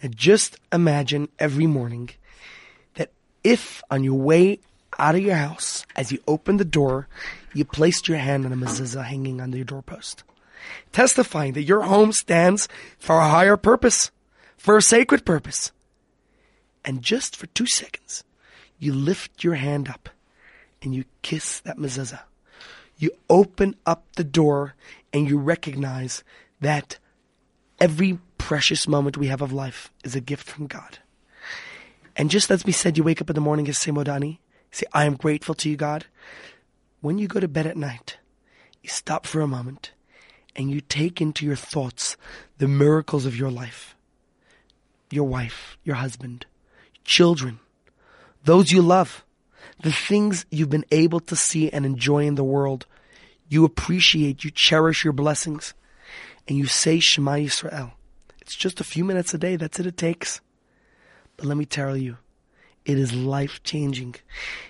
And 0.00 0.16
just 0.16 0.60
imagine 0.72 1.28
every 1.40 1.66
morning 1.66 2.10
that 2.94 3.10
if 3.42 3.82
on 3.90 4.04
your 4.04 4.14
way 4.14 4.60
out 5.00 5.16
of 5.16 5.20
your 5.20 5.34
house, 5.34 5.84
as 5.96 6.12
you 6.12 6.20
open 6.28 6.58
the 6.58 6.64
door, 6.64 7.08
you 7.52 7.64
placed 7.64 8.06
your 8.06 8.18
hand 8.18 8.46
on 8.46 8.52
a 8.52 8.56
mezuzah 8.56 9.04
hanging 9.04 9.40
on 9.40 9.52
your 9.52 9.64
doorpost, 9.64 10.22
testifying 10.92 11.54
that 11.54 11.64
your 11.64 11.80
home 11.80 12.12
stands 12.12 12.68
for 13.00 13.18
a 13.18 13.28
higher 13.28 13.56
purpose, 13.56 14.12
for 14.56 14.76
a 14.76 14.80
sacred 14.80 15.26
purpose. 15.26 15.72
And 16.84 17.02
just 17.02 17.34
for 17.34 17.48
two 17.48 17.66
seconds, 17.66 18.22
you 18.78 18.94
lift 18.94 19.42
your 19.42 19.56
hand 19.56 19.88
up 19.88 20.08
and 20.80 20.94
you 20.94 21.04
kiss 21.22 21.58
that 21.62 21.78
mezuzah. 21.78 22.20
You 22.96 23.10
open 23.28 23.76
up 23.84 24.04
the 24.16 24.24
door 24.24 24.74
and 25.12 25.28
you 25.28 25.38
recognize 25.38 26.24
that 26.60 26.98
every 27.78 28.18
precious 28.38 28.88
moment 28.88 29.16
we 29.16 29.26
have 29.26 29.42
of 29.42 29.52
life 29.52 29.90
is 30.04 30.14
a 30.14 30.20
gift 30.20 30.48
from 30.48 30.66
God. 30.66 30.98
And 32.16 32.30
just 32.30 32.50
as 32.50 32.64
we 32.64 32.72
said, 32.72 32.96
you 32.96 33.04
wake 33.04 33.20
up 33.20 33.28
in 33.28 33.34
the 33.34 33.40
morning 33.40 33.66
and 33.66 33.76
say 33.76 33.90
Modani, 33.90 34.38
say, 34.70 34.86
I 34.92 35.04
am 35.04 35.16
grateful 35.16 35.54
to 35.56 35.68
you, 35.68 35.76
God. 35.76 36.06
When 37.00 37.18
you 37.18 37.28
go 37.28 37.40
to 37.40 37.48
bed 37.48 37.66
at 37.66 37.76
night, 37.76 38.16
you 38.82 38.88
stop 38.88 39.26
for 39.26 39.40
a 39.40 39.46
moment 39.46 39.92
and 40.54 40.70
you 40.70 40.80
take 40.80 41.20
into 41.20 41.44
your 41.44 41.56
thoughts 41.56 42.16
the 42.56 42.68
miracles 42.68 43.26
of 43.26 43.36
your 43.36 43.50
life. 43.50 43.94
Your 45.10 45.24
wife, 45.24 45.76
your 45.84 45.96
husband, 45.96 46.46
children, 47.04 47.60
those 48.44 48.72
you 48.72 48.80
love, 48.80 49.24
the 49.82 49.92
things 49.92 50.46
you've 50.50 50.70
been 50.70 50.84
able 50.90 51.20
to 51.20 51.36
see 51.36 51.70
and 51.70 51.84
enjoy 51.86 52.26
in 52.26 52.34
the 52.34 52.44
world. 52.44 52.86
You 53.48 53.64
appreciate, 53.64 54.44
you 54.44 54.50
cherish 54.50 55.04
your 55.04 55.12
blessings, 55.12 55.74
and 56.48 56.56
you 56.56 56.66
say 56.66 57.00
Shema 57.00 57.32
Yisrael. 57.32 57.92
It's 58.40 58.54
just 58.54 58.80
a 58.80 58.84
few 58.84 59.04
minutes 59.04 59.34
a 59.34 59.38
day. 59.38 59.56
That's 59.56 59.80
it 59.80 59.86
it 59.86 59.96
takes. 59.96 60.40
But 61.36 61.46
let 61.46 61.56
me 61.56 61.64
tell 61.64 61.96
you, 61.96 62.16
it 62.84 62.98
is 62.98 63.12
life 63.12 63.62
changing. 63.64 64.14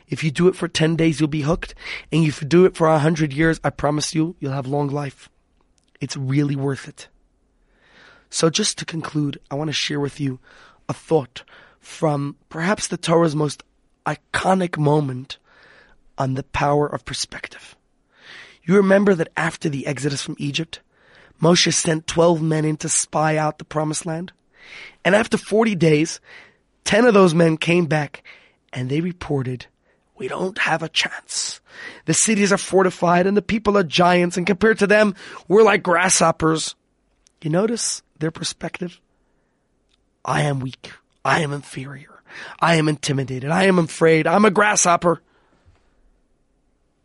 If 0.08 0.24
you 0.24 0.30
do 0.30 0.48
it 0.48 0.56
for 0.56 0.68
10 0.68 0.96
days, 0.96 1.20
you'll 1.20 1.28
be 1.28 1.42
hooked. 1.42 1.74
And 2.10 2.24
if 2.24 2.40
you 2.40 2.48
do 2.48 2.64
it 2.64 2.76
for 2.76 2.88
100 2.88 3.32
years, 3.32 3.60
I 3.62 3.70
promise 3.70 4.14
you, 4.14 4.36
you'll 4.40 4.52
have 4.52 4.66
long 4.66 4.88
life. 4.88 5.28
It's 6.00 6.16
really 6.16 6.56
worth 6.56 6.88
it. 6.88 7.08
So 8.30 8.50
just 8.50 8.78
to 8.78 8.84
conclude, 8.84 9.38
I 9.50 9.54
want 9.54 9.68
to 9.68 9.74
share 9.74 10.00
with 10.00 10.20
you 10.20 10.40
a 10.88 10.94
thought 10.94 11.42
from 11.78 12.36
perhaps 12.48 12.88
the 12.88 12.96
Torah's 12.96 13.36
most 13.36 13.62
iconic 14.06 14.78
moment 14.78 15.38
on 16.18 16.34
the 16.34 16.42
power 16.42 16.86
of 16.86 17.04
perspective. 17.04 17.76
You 18.64 18.76
remember 18.76 19.14
that 19.14 19.32
after 19.36 19.68
the 19.68 19.86
exodus 19.86 20.22
from 20.22 20.36
Egypt, 20.38 20.80
Moshe 21.40 21.72
sent 21.72 22.06
12 22.06 22.42
men 22.42 22.64
in 22.64 22.76
to 22.78 22.88
spy 22.88 23.36
out 23.36 23.58
the 23.58 23.64
promised 23.64 24.06
land? 24.06 24.32
And 25.04 25.14
after 25.14 25.36
40 25.36 25.74
days, 25.74 26.20
10 26.84 27.04
of 27.04 27.14
those 27.14 27.34
men 27.34 27.56
came 27.56 27.86
back 27.86 28.24
and 28.72 28.88
they 28.88 29.00
reported, 29.00 29.66
we 30.16 30.28
don't 30.28 30.58
have 30.58 30.82
a 30.82 30.88
chance. 30.88 31.60
The 32.06 32.14
cities 32.14 32.52
are 32.52 32.58
fortified 32.58 33.26
and 33.26 33.36
the 33.36 33.42
people 33.42 33.76
are 33.76 33.84
giants 33.84 34.36
and 34.36 34.46
compared 34.46 34.78
to 34.78 34.86
them, 34.86 35.14
we're 35.46 35.62
like 35.62 35.82
grasshoppers. 35.82 36.74
You 37.42 37.50
notice 37.50 38.02
their 38.18 38.30
perspective? 38.30 39.00
I 40.24 40.42
am 40.42 40.60
weak. 40.60 40.92
I 41.24 41.42
am 41.42 41.52
inferior. 41.52 42.15
I 42.60 42.76
am 42.76 42.88
intimidated. 42.88 43.50
I 43.50 43.64
am 43.64 43.78
afraid. 43.78 44.26
I'm 44.26 44.44
a 44.44 44.50
grasshopper. 44.50 45.22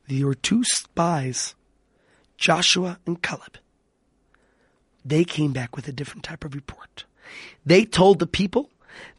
Were 0.10 0.36
two 0.36 0.66
spies, 0.66 1.56
Joshua 2.38 3.00
and 3.06 3.22
Caleb. 3.22 3.58
They 5.06 5.24
came 5.24 5.54
back 5.54 5.76
with 5.76 5.88
a 5.88 5.94
different 5.94 6.24
type 6.24 6.44
of 6.44 6.54
report. 6.54 7.06
They 7.66 7.86
told 7.86 8.20
the 8.20 8.28
people 8.28 8.70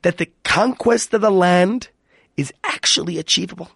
that 0.03 0.19
the 0.19 0.31
conquest 0.45 1.15
of 1.15 1.23
the 1.23 1.31
land 1.31 1.89
is 2.37 2.53
actually 2.63 3.19
achievable. 3.19 3.71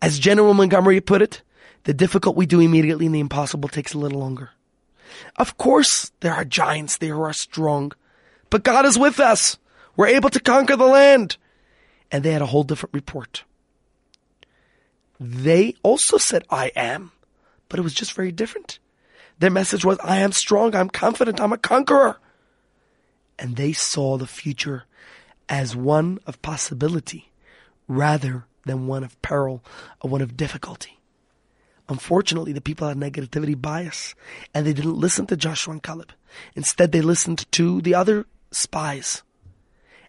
As 0.00 0.18
General 0.18 0.54
Montgomery 0.54 1.00
put 1.00 1.22
it, 1.22 1.42
the 1.84 1.94
difficult 1.94 2.36
we 2.36 2.46
do 2.46 2.60
immediately 2.60 3.06
and 3.06 3.14
the 3.14 3.20
impossible 3.20 3.68
takes 3.68 3.92
a 3.92 3.98
little 3.98 4.20
longer. 4.20 4.50
Of 5.36 5.58
course, 5.58 6.12
there 6.20 6.34
are 6.34 6.44
giants 6.44 6.98
there 6.98 7.14
who 7.14 7.22
are 7.22 7.32
strong, 7.32 7.92
but 8.48 8.62
God 8.62 8.86
is 8.86 8.98
with 8.98 9.18
us. 9.20 9.58
We're 10.00 10.06
able 10.06 10.30
to 10.30 10.40
conquer 10.40 10.76
the 10.76 10.86
land. 10.86 11.36
And 12.10 12.24
they 12.24 12.32
had 12.32 12.40
a 12.40 12.46
whole 12.46 12.62
different 12.64 12.94
report. 12.94 13.44
They 15.20 15.74
also 15.82 16.16
said, 16.16 16.42
I 16.48 16.72
am, 16.74 17.12
but 17.68 17.78
it 17.78 17.82
was 17.82 17.92
just 17.92 18.14
very 18.14 18.32
different. 18.32 18.78
Their 19.40 19.50
message 19.50 19.84
was, 19.84 19.98
I 20.02 20.20
am 20.20 20.32
strong, 20.32 20.74
I'm 20.74 20.88
confident, 20.88 21.38
I'm 21.38 21.52
a 21.52 21.58
conqueror 21.58 22.18
and 23.38 23.56
they 23.56 23.74
saw 23.74 24.16
the 24.16 24.26
future 24.26 24.84
as 25.50 25.76
one 25.76 26.18
of 26.24 26.40
possibility 26.40 27.30
rather 27.86 28.46
than 28.64 28.86
one 28.86 29.04
of 29.04 29.20
peril 29.20 29.62
or 30.00 30.08
one 30.08 30.22
of 30.22 30.34
difficulty. 30.34 30.98
Unfortunately, 31.90 32.54
the 32.54 32.62
people 32.62 32.88
had 32.88 32.96
negativity 32.96 33.60
bias 33.60 34.14
and 34.54 34.64
they 34.64 34.72
didn't 34.72 34.96
listen 34.96 35.26
to 35.26 35.36
Joshua 35.36 35.72
and 35.72 35.82
Caleb. 35.82 36.14
Instead, 36.56 36.90
they 36.90 37.02
listened 37.02 37.44
to 37.52 37.82
the 37.82 37.94
other 37.94 38.24
spies 38.50 39.22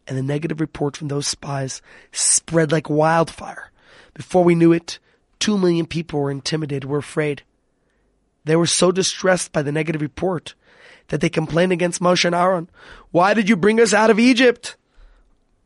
And 0.07 0.17
the 0.17 0.23
negative 0.23 0.59
report 0.59 0.97
from 0.97 1.07
those 1.07 1.27
spies 1.27 1.81
spread 2.11 2.71
like 2.71 2.89
wildfire. 2.89 3.71
Before 4.13 4.43
we 4.43 4.55
knew 4.55 4.73
it, 4.73 4.99
two 5.39 5.57
million 5.57 5.85
people 5.85 6.19
were 6.19 6.31
intimidated, 6.31 6.89
were 6.89 6.97
afraid. 6.97 7.43
They 8.43 8.55
were 8.55 8.65
so 8.65 8.91
distressed 8.91 9.51
by 9.51 9.61
the 9.61 9.71
negative 9.71 10.01
report 10.01 10.55
that 11.09 11.21
they 11.21 11.29
complained 11.29 11.71
against 11.71 12.01
Moshe 12.01 12.25
and 12.25 12.35
Aaron. 12.35 12.69
Why 13.11 13.33
did 13.33 13.47
you 13.47 13.55
bring 13.55 13.79
us 13.79 13.93
out 13.93 14.09
of 14.09 14.19
Egypt? 14.19 14.75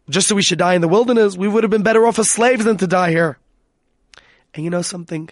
Just 0.09 0.27
so 0.27 0.35
we 0.35 0.43
should 0.43 0.59
die 0.59 0.75
in 0.75 0.81
the 0.81 0.87
wilderness? 0.87 1.37
We 1.37 1.47
would 1.47 1.63
have 1.63 1.71
been 1.71 1.83
better 1.83 2.05
off 2.05 2.19
as 2.19 2.29
slaves 2.29 2.65
than 2.65 2.77
to 2.77 2.87
die 2.87 3.11
here. 3.11 3.39
And 4.53 4.63
you 4.63 4.69
know 4.69 4.81
something? 4.81 5.29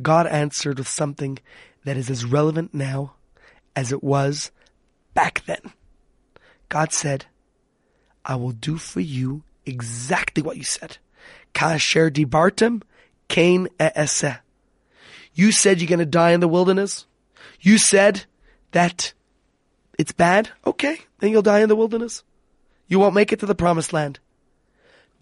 God 0.00 0.26
answered 0.26 0.78
with 0.78 0.88
something 0.88 1.38
that 1.84 1.96
is 1.96 2.08
as 2.10 2.24
relevant 2.24 2.72
now 2.72 3.14
as 3.76 3.92
it 3.92 4.02
was 4.02 4.50
back 5.14 5.44
then. 5.46 5.72
God 6.68 6.92
said, 6.92 7.26
I 8.24 8.36
will 8.36 8.52
do 8.52 8.76
for 8.76 9.00
you 9.00 9.42
exactly 9.66 10.42
what 10.42 10.56
you 10.56 10.64
said. 10.64 10.98
Kasher 11.54 12.10
dibartem, 12.10 12.82
kain 13.28 13.68
e'eseh. 13.78 14.40
You 15.34 15.52
said 15.52 15.80
you're 15.80 15.88
going 15.88 16.00
to 16.00 16.06
die 16.06 16.32
in 16.32 16.40
the 16.40 16.48
wilderness. 16.48 17.06
You 17.60 17.78
said 17.78 18.24
that 18.72 19.12
it's 19.98 20.12
bad. 20.12 20.50
Okay, 20.66 21.00
then 21.18 21.30
you'll 21.30 21.42
die 21.42 21.60
in 21.60 21.68
the 21.68 21.76
wilderness. 21.76 22.22
You 22.88 22.98
won't 22.98 23.14
make 23.14 23.32
it 23.32 23.40
to 23.40 23.46
the 23.46 23.54
promised 23.54 23.92
land. 23.92 24.18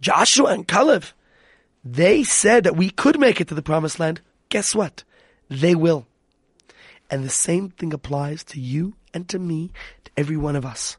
Joshua 0.00 0.52
and 0.52 0.66
Caleb, 0.66 1.04
they 1.84 2.24
said 2.24 2.64
that 2.64 2.76
we 2.76 2.90
could 2.90 3.18
make 3.18 3.40
it 3.40 3.48
to 3.48 3.54
the 3.54 3.62
promised 3.62 3.98
land. 3.98 4.20
Guess 4.48 4.74
what? 4.74 5.04
They 5.48 5.74
will. 5.74 6.06
And 7.10 7.24
the 7.24 7.30
same 7.30 7.70
thing 7.70 7.92
applies 7.92 8.44
to 8.44 8.60
you 8.60 8.94
and 9.12 9.28
to 9.28 9.38
me, 9.38 9.72
to 10.04 10.10
every 10.16 10.36
one 10.36 10.56
of 10.56 10.64
us. 10.64 10.96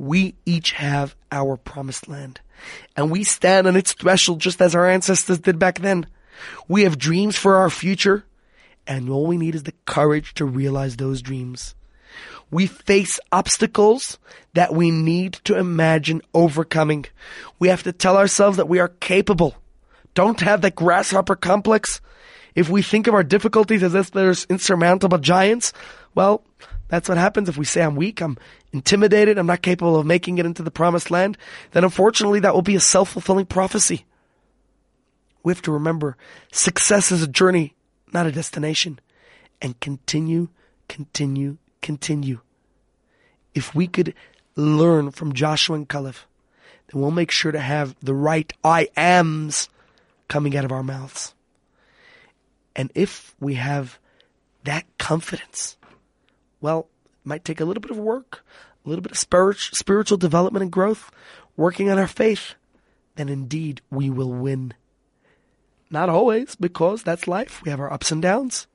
We 0.00 0.34
each 0.46 0.72
have 0.72 1.14
our 1.30 1.58
promised 1.58 2.08
land. 2.08 2.40
And 2.96 3.10
we 3.10 3.22
stand 3.22 3.66
on 3.66 3.76
its 3.76 3.92
threshold 3.92 4.40
just 4.40 4.62
as 4.62 4.74
our 4.74 4.88
ancestors 4.88 5.40
did 5.40 5.58
back 5.58 5.80
then. 5.80 6.06
We 6.68 6.84
have 6.84 6.96
dreams 6.96 7.36
for 7.36 7.56
our 7.56 7.68
future, 7.68 8.24
and 8.86 9.10
all 9.10 9.26
we 9.26 9.36
need 9.36 9.54
is 9.54 9.64
the 9.64 9.74
courage 9.84 10.32
to 10.34 10.46
realize 10.46 10.96
those 10.96 11.20
dreams. 11.20 11.74
We 12.50 12.66
face 12.66 13.20
obstacles 13.30 14.18
that 14.54 14.72
we 14.72 14.90
need 14.90 15.34
to 15.44 15.58
imagine 15.58 16.22
overcoming. 16.32 17.04
We 17.58 17.68
have 17.68 17.82
to 17.82 17.92
tell 17.92 18.16
ourselves 18.16 18.56
that 18.56 18.70
we 18.70 18.78
are 18.78 18.88
capable. 18.88 19.54
Don't 20.14 20.40
have 20.40 20.62
that 20.62 20.76
grasshopper 20.76 21.36
complex. 21.36 22.00
If 22.54 22.70
we 22.70 22.80
think 22.80 23.06
of 23.06 23.12
our 23.12 23.22
difficulties 23.22 23.82
as 23.82 23.94
if 23.94 24.12
there's 24.12 24.46
insurmountable 24.46 25.18
giants, 25.18 25.74
well, 26.14 26.42
that's 26.90 27.08
what 27.08 27.18
happens 27.18 27.48
if 27.48 27.56
we 27.56 27.64
say 27.64 27.82
I'm 27.82 27.96
weak, 27.96 28.20
I'm 28.20 28.36
intimidated, 28.72 29.38
I'm 29.38 29.46
not 29.46 29.62
capable 29.62 29.96
of 29.96 30.06
making 30.06 30.38
it 30.38 30.46
into 30.46 30.62
the 30.62 30.70
promised 30.70 31.10
land, 31.10 31.38
then 31.70 31.84
unfortunately 31.84 32.40
that 32.40 32.54
will 32.54 32.62
be 32.62 32.74
a 32.74 32.80
self-fulfilling 32.80 33.46
prophecy. 33.46 34.04
We 35.42 35.52
have 35.52 35.62
to 35.62 35.72
remember 35.72 36.16
success 36.52 37.12
is 37.12 37.22
a 37.22 37.28
journey, 37.28 37.74
not 38.12 38.26
a 38.26 38.32
destination. 38.32 38.98
And 39.62 39.78
continue, 39.80 40.48
continue, 40.88 41.58
continue. 41.80 42.40
If 43.54 43.74
we 43.74 43.86
could 43.86 44.14
learn 44.56 45.10
from 45.10 45.32
Joshua 45.32 45.76
and 45.76 45.88
Caleb, 45.88 46.16
then 46.88 47.00
we'll 47.00 47.10
make 47.10 47.30
sure 47.30 47.52
to 47.52 47.60
have 47.60 47.94
the 48.00 48.14
right 48.14 48.52
I 48.64 48.88
ams 48.96 49.68
coming 50.28 50.56
out 50.56 50.64
of 50.64 50.72
our 50.72 50.82
mouths. 50.82 51.34
And 52.74 52.90
if 52.94 53.34
we 53.40 53.54
have 53.54 53.98
that 54.64 54.86
confidence, 54.98 55.76
well, 56.60 56.88
it 57.24 57.28
might 57.28 57.44
take 57.44 57.60
a 57.60 57.64
little 57.64 57.80
bit 57.80 57.90
of 57.90 57.98
work, 57.98 58.44
a 58.84 58.88
little 58.88 59.02
bit 59.02 59.12
of 59.12 59.18
spiritual 59.18 60.18
development 60.18 60.62
and 60.62 60.72
growth, 60.72 61.10
working 61.56 61.90
on 61.90 61.98
our 61.98 62.06
faith, 62.06 62.54
then 63.16 63.28
indeed 63.28 63.80
we 63.90 64.08
will 64.10 64.32
win. 64.32 64.74
Not 65.90 66.08
always, 66.08 66.54
because 66.54 67.02
that's 67.02 67.26
life. 67.26 67.60
We 67.64 67.70
have 67.70 67.80
our 67.80 67.92
ups 67.92 68.12
and 68.12 68.22
downs. 68.22 68.66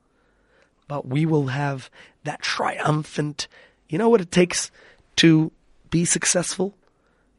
But 0.88 1.08
we 1.08 1.26
will 1.26 1.48
have 1.48 1.90
that 2.24 2.42
triumphant, 2.42 3.48
you 3.90 3.98
know 3.98 4.10
what 4.10 4.22
it 4.22 4.32
takes 4.32 4.70
to 5.18 5.52
be 5.90 6.06
successful? 6.06 6.76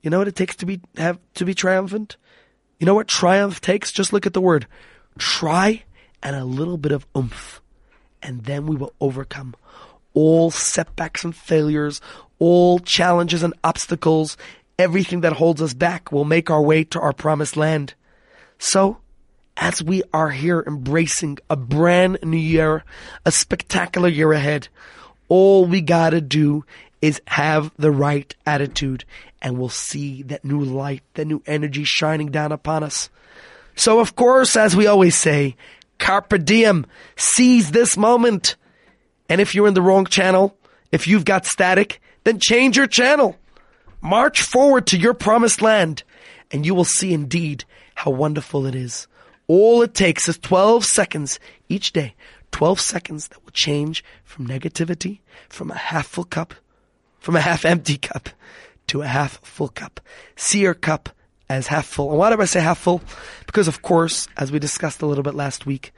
You 0.02 0.11
know 0.11 0.18
what 0.18 0.28
it 0.28 0.37
takes 0.37 0.56
to 0.56 0.66
be, 0.66 0.80
have, 0.96 1.18
to 1.35 1.44
be 1.44 1.54
triumphant? 1.54 2.16
You 2.78 2.87
know 2.87 2.94
what 2.94 3.09
triumph 3.09 3.61
takes? 3.61 3.92
Just 3.92 4.12
look 4.12 4.26
at 4.26 4.32
the 4.32 4.40
word. 4.40 4.66
Try 5.18 5.85
and 6.22 6.35
a 6.35 6.44
little 6.44 6.78
bit 6.78 6.92
of 6.92 7.06
oomph. 7.16 7.61
And 8.22 8.44
then 8.44 8.66
we 8.66 8.76
will 8.76 8.94
overcome 9.00 9.54
all 10.16 10.50
setbacks 10.50 11.24
and 11.24 11.37
failures, 11.37 12.00
all 12.38 12.79
challenges 12.81 13.42
and 13.42 13.55
obstacles, 13.62 14.37
everything 14.79 15.20
that 15.20 15.35
holds 15.35 15.61
us 15.61 15.74
back 15.74 16.11
will 16.11 16.24
make 16.24 16.50
our 16.50 16.62
way 16.62 16.83
to 16.85 17.00
our 17.00 17.12
promised 17.12 17.57
land. 17.57 17.92
So, 18.59 18.96
as 19.59 19.83
we 19.83 20.02
are 20.12 20.31
here 20.31 20.64
embracing 20.66 21.38
a 21.48 21.57
brand 21.57 22.18
new 22.22 22.38
year, 22.38 22.83
a 23.26 23.31
spectacular 23.31 24.09
year 24.09 24.33
ahead, 24.33 24.68
all 25.29 25.66
we 25.66 25.83
gotta 25.83 26.22
do 26.22 26.64
is 27.02 27.20
have 27.26 27.70
the 27.76 27.90
right 27.90 28.35
attitude 28.46 29.05
and 29.42 29.59
we'll 29.59 29.68
see 29.68 30.22
that 30.22 30.46
new 30.46 30.61
light, 30.61 31.02
that 31.14 31.26
new 31.26 31.42
energy 31.46 31.85
shining 31.85 32.31
down 32.31 32.52
upon 32.52 32.83
us. 32.83 33.11
So 33.74 34.00
of 34.00 34.16
course, 34.16 34.57
as 34.57 34.74
we 34.74 34.87
always 34.87 35.14
say, 35.14 35.57
carpe 35.98 36.42
diem, 36.42 36.87
seize 37.16 37.70
this 37.70 37.98
moment. 37.98 38.57
And 39.29 39.41
if 39.41 39.55
you're 39.55 39.69
in 39.69 39.75
the 39.75 39.83
wrong 39.83 40.07
channel, 40.07 40.57
if 40.93 41.07
you've 41.07 41.25
got 41.25 41.47
static, 41.47 42.01
then 42.25 42.39
change 42.39 42.77
your 42.77 42.87
channel. 42.87 43.37
March 44.01 44.43
forward 44.43 44.87
to 44.89 44.99
your 44.99 45.15
promised 45.15 45.62
land 45.62 46.05
and 46.51 46.65
you 46.65 46.75
will 46.75 46.85
see 46.85 47.12
indeed 47.12 47.65
how 47.95 48.11
wonderful 48.11 48.67
it 48.67 48.75
is. 48.75 49.09
All 49.49 49.83
it 49.83 49.95
takes 49.95 50.29
is 50.29 50.39
12 50.39 50.85
seconds 50.85 51.39
each 51.69 51.93
day. 51.93 52.15
12 52.53 52.81
seconds 52.81 53.29
that 53.29 53.43
will 53.45 53.53
change 53.53 54.05
from 54.25 54.47
negativity, 54.47 55.21
from 55.49 55.71
a 55.71 55.77
half 55.77 56.07
full 56.07 56.25
cup, 56.25 56.55
from 57.19 57.37
a 57.37 57.41
half 57.41 57.65
empty 57.65 57.99
cup 57.99 58.31
to 58.87 59.03
a 59.03 59.07
half 59.07 59.45
full 59.45 59.69
cup. 59.69 60.01
See 60.37 60.61
your 60.61 60.75
cup 60.75 61.11
as 61.49 61.67
half 61.67 61.87
full. 61.87 62.11
And 62.11 62.19
why 62.19 62.35
do 62.35 62.41
I 62.41 62.45
say 62.45 62.61
half 62.61 62.79
full? 62.79 63.03
Because 63.47 63.69
of 63.69 63.83
course, 63.83 64.29
as 64.37 64.51
we 64.51 64.59
discussed 64.59 65.03
a 65.03 65.07
little 65.07 65.25
bit 65.25 65.35
last 65.35 65.67
week, 65.67 65.93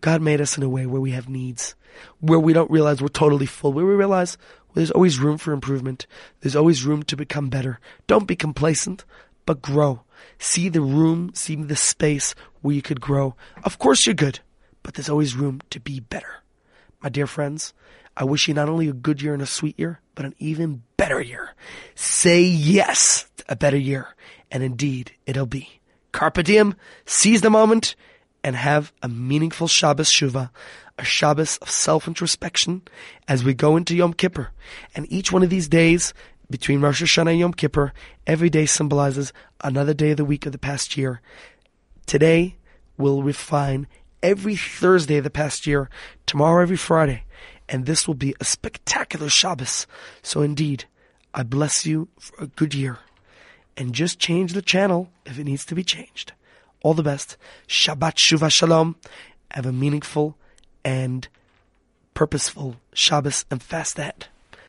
God 0.00 0.22
made 0.22 0.40
us 0.40 0.56
in 0.56 0.62
a 0.62 0.68
way 0.68 0.86
where 0.86 1.00
we 1.00 1.12
have 1.12 1.28
needs, 1.28 1.74
where 2.20 2.38
we 2.38 2.52
don't 2.52 2.70
realize 2.70 3.00
we're 3.00 3.08
totally 3.08 3.46
full, 3.46 3.72
where 3.72 3.86
we 3.86 3.94
realize 3.94 4.38
there's 4.74 4.90
always 4.90 5.18
room 5.18 5.38
for 5.38 5.52
improvement. 5.52 6.06
There's 6.40 6.56
always 6.56 6.84
room 6.84 7.02
to 7.04 7.16
become 7.16 7.48
better. 7.48 7.80
Don't 8.06 8.26
be 8.26 8.36
complacent, 8.36 9.04
but 9.46 9.62
grow. 9.62 10.02
See 10.38 10.68
the 10.68 10.80
room, 10.80 11.32
see 11.34 11.56
the 11.56 11.76
space 11.76 12.34
where 12.60 12.74
you 12.74 12.82
could 12.82 13.00
grow. 13.00 13.34
Of 13.64 13.78
course 13.78 14.06
you're 14.06 14.14
good, 14.14 14.40
but 14.82 14.94
there's 14.94 15.08
always 15.08 15.34
room 15.34 15.60
to 15.70 15.80
be 15.80 16.00
better. 16.00 16.42
My 17.02 17.08
dear 17.08 17.26
friends, 17.26 17.74
I 18.16 18.24
wish 18.24 18.48
you 18.48 18.54
not 18.54 18.68
only 18.68 18.88
a 18.88 18.92
good 18.92 19.22
year 19.22 19.32
and 19.32 19.42
a 19.42 19.46
sweet 19.46 19.78
year, 19.78 20.00
but 20.14 20.24
an 20.24 20.34
even 20.38 20.82
better 20.96 21.20
year. 21.20 21.54
Say 21.94 22.42
yes 22.42 23.28
to 23.36 23.44
a 23.48 23.56
better 23.56 23.76
year, 23.76 24.14
and 24.50 24.62
indeed 24.62 25.12
it'll 25.24 25.46
be. 25.46 25.80
Carpe 26.10 26.42
diem, 26.42 26.74
seize 27.06 27.42
the 27.42 27.50
moment, 27.50 27.94
and 28.42 28.56
have 28.56 28.92
a 29.02 29.08
meaningful 29.08 29.68
Shabbos 29.68 30.10
Shuvah, 30.10 30.50
a 30.98 31.04
Shabbos 31.04 31.56
of 31.58 31.70
self-introspection 31.70 32.82
as 33.26 33.44
we 33.44 33.54
go 33.54 33.76
into 33.76 33.96
Yom 33.96 34.12
Kippur. 34.12 34.50
And 34.94 35.10
each 35.10 35.32
one 35.32 35.42
of 35.42 35.50
these 35.50 35.68
days 35.68 36.12
between 36.50 36.80
Rosh 36.80 37.02
Hashanah 37.02 37.30
and 37.30 37.38
Yom 37.38 37.54
Kippur, 37.54 37.92
every 38.26 38.50
day 38.50 38.66
symbolizes 38.66 39.32
another 39.62 39.94
day 39.94 40.10
of 40.10 40.16
the 40.16 40.24
week 40.24 40.46
of 40.46 40.52
the 40.52 40.58
past 40.58 40.96
year. 40.96 41.20
Today 42.06 42.56
we'll 42.96 43.22
refine 43.22 43.86
every 44.22 44.56
Thursday 44.56 45.18
of 45.18 45.24
the 45.24 45.30
past 45.30 45.66
year, 45.66 45.88
tomorrow 46.26 46.62
every 46.62 46.76
Friday, 46.76 47.24
and 47.68 47.86
this 47.86 48.08
will 48.08 48.14
be 48.14 48.34
a 48.40 48.44
spectacular 48.44 49.28
Shabbos. 49.28 49.86
So 50.22 50.42
indeed, 50.42 50.86
I 51.34 51.42
bless 51.42 51.86
you 51.86 52.08
for 52.18 52.44
a 52.44 52.46
good 52.46 52.74
year. 52.74 52.98
And 53.76 53.94
just 53.94 54.18
change 54.18 54.54
the 54.54 54.62
channel 54.62 55.10
if 55.24 55.38
it 55.38 55.44
needs 55.44 55.64
to 55.66 55.74
be 55.74 55.84
changed. 55.84 56.32
All 56.82 56.94
the 56.94 57.02
best. 57.02 57.36
Shabbat 57.68 58.16
Shuvah 58.16 58.50
Shalom. 58.50 58.96
Have 59.52 59.66
a 59.66 59.72
meaningful 59.72 60.36
and 60.88 61.28
purposeful 62.14 62.76
Shabbos 62.94 63.44
and 63.50 63.62
fast 63.62 63.96
that. 63.96 64.28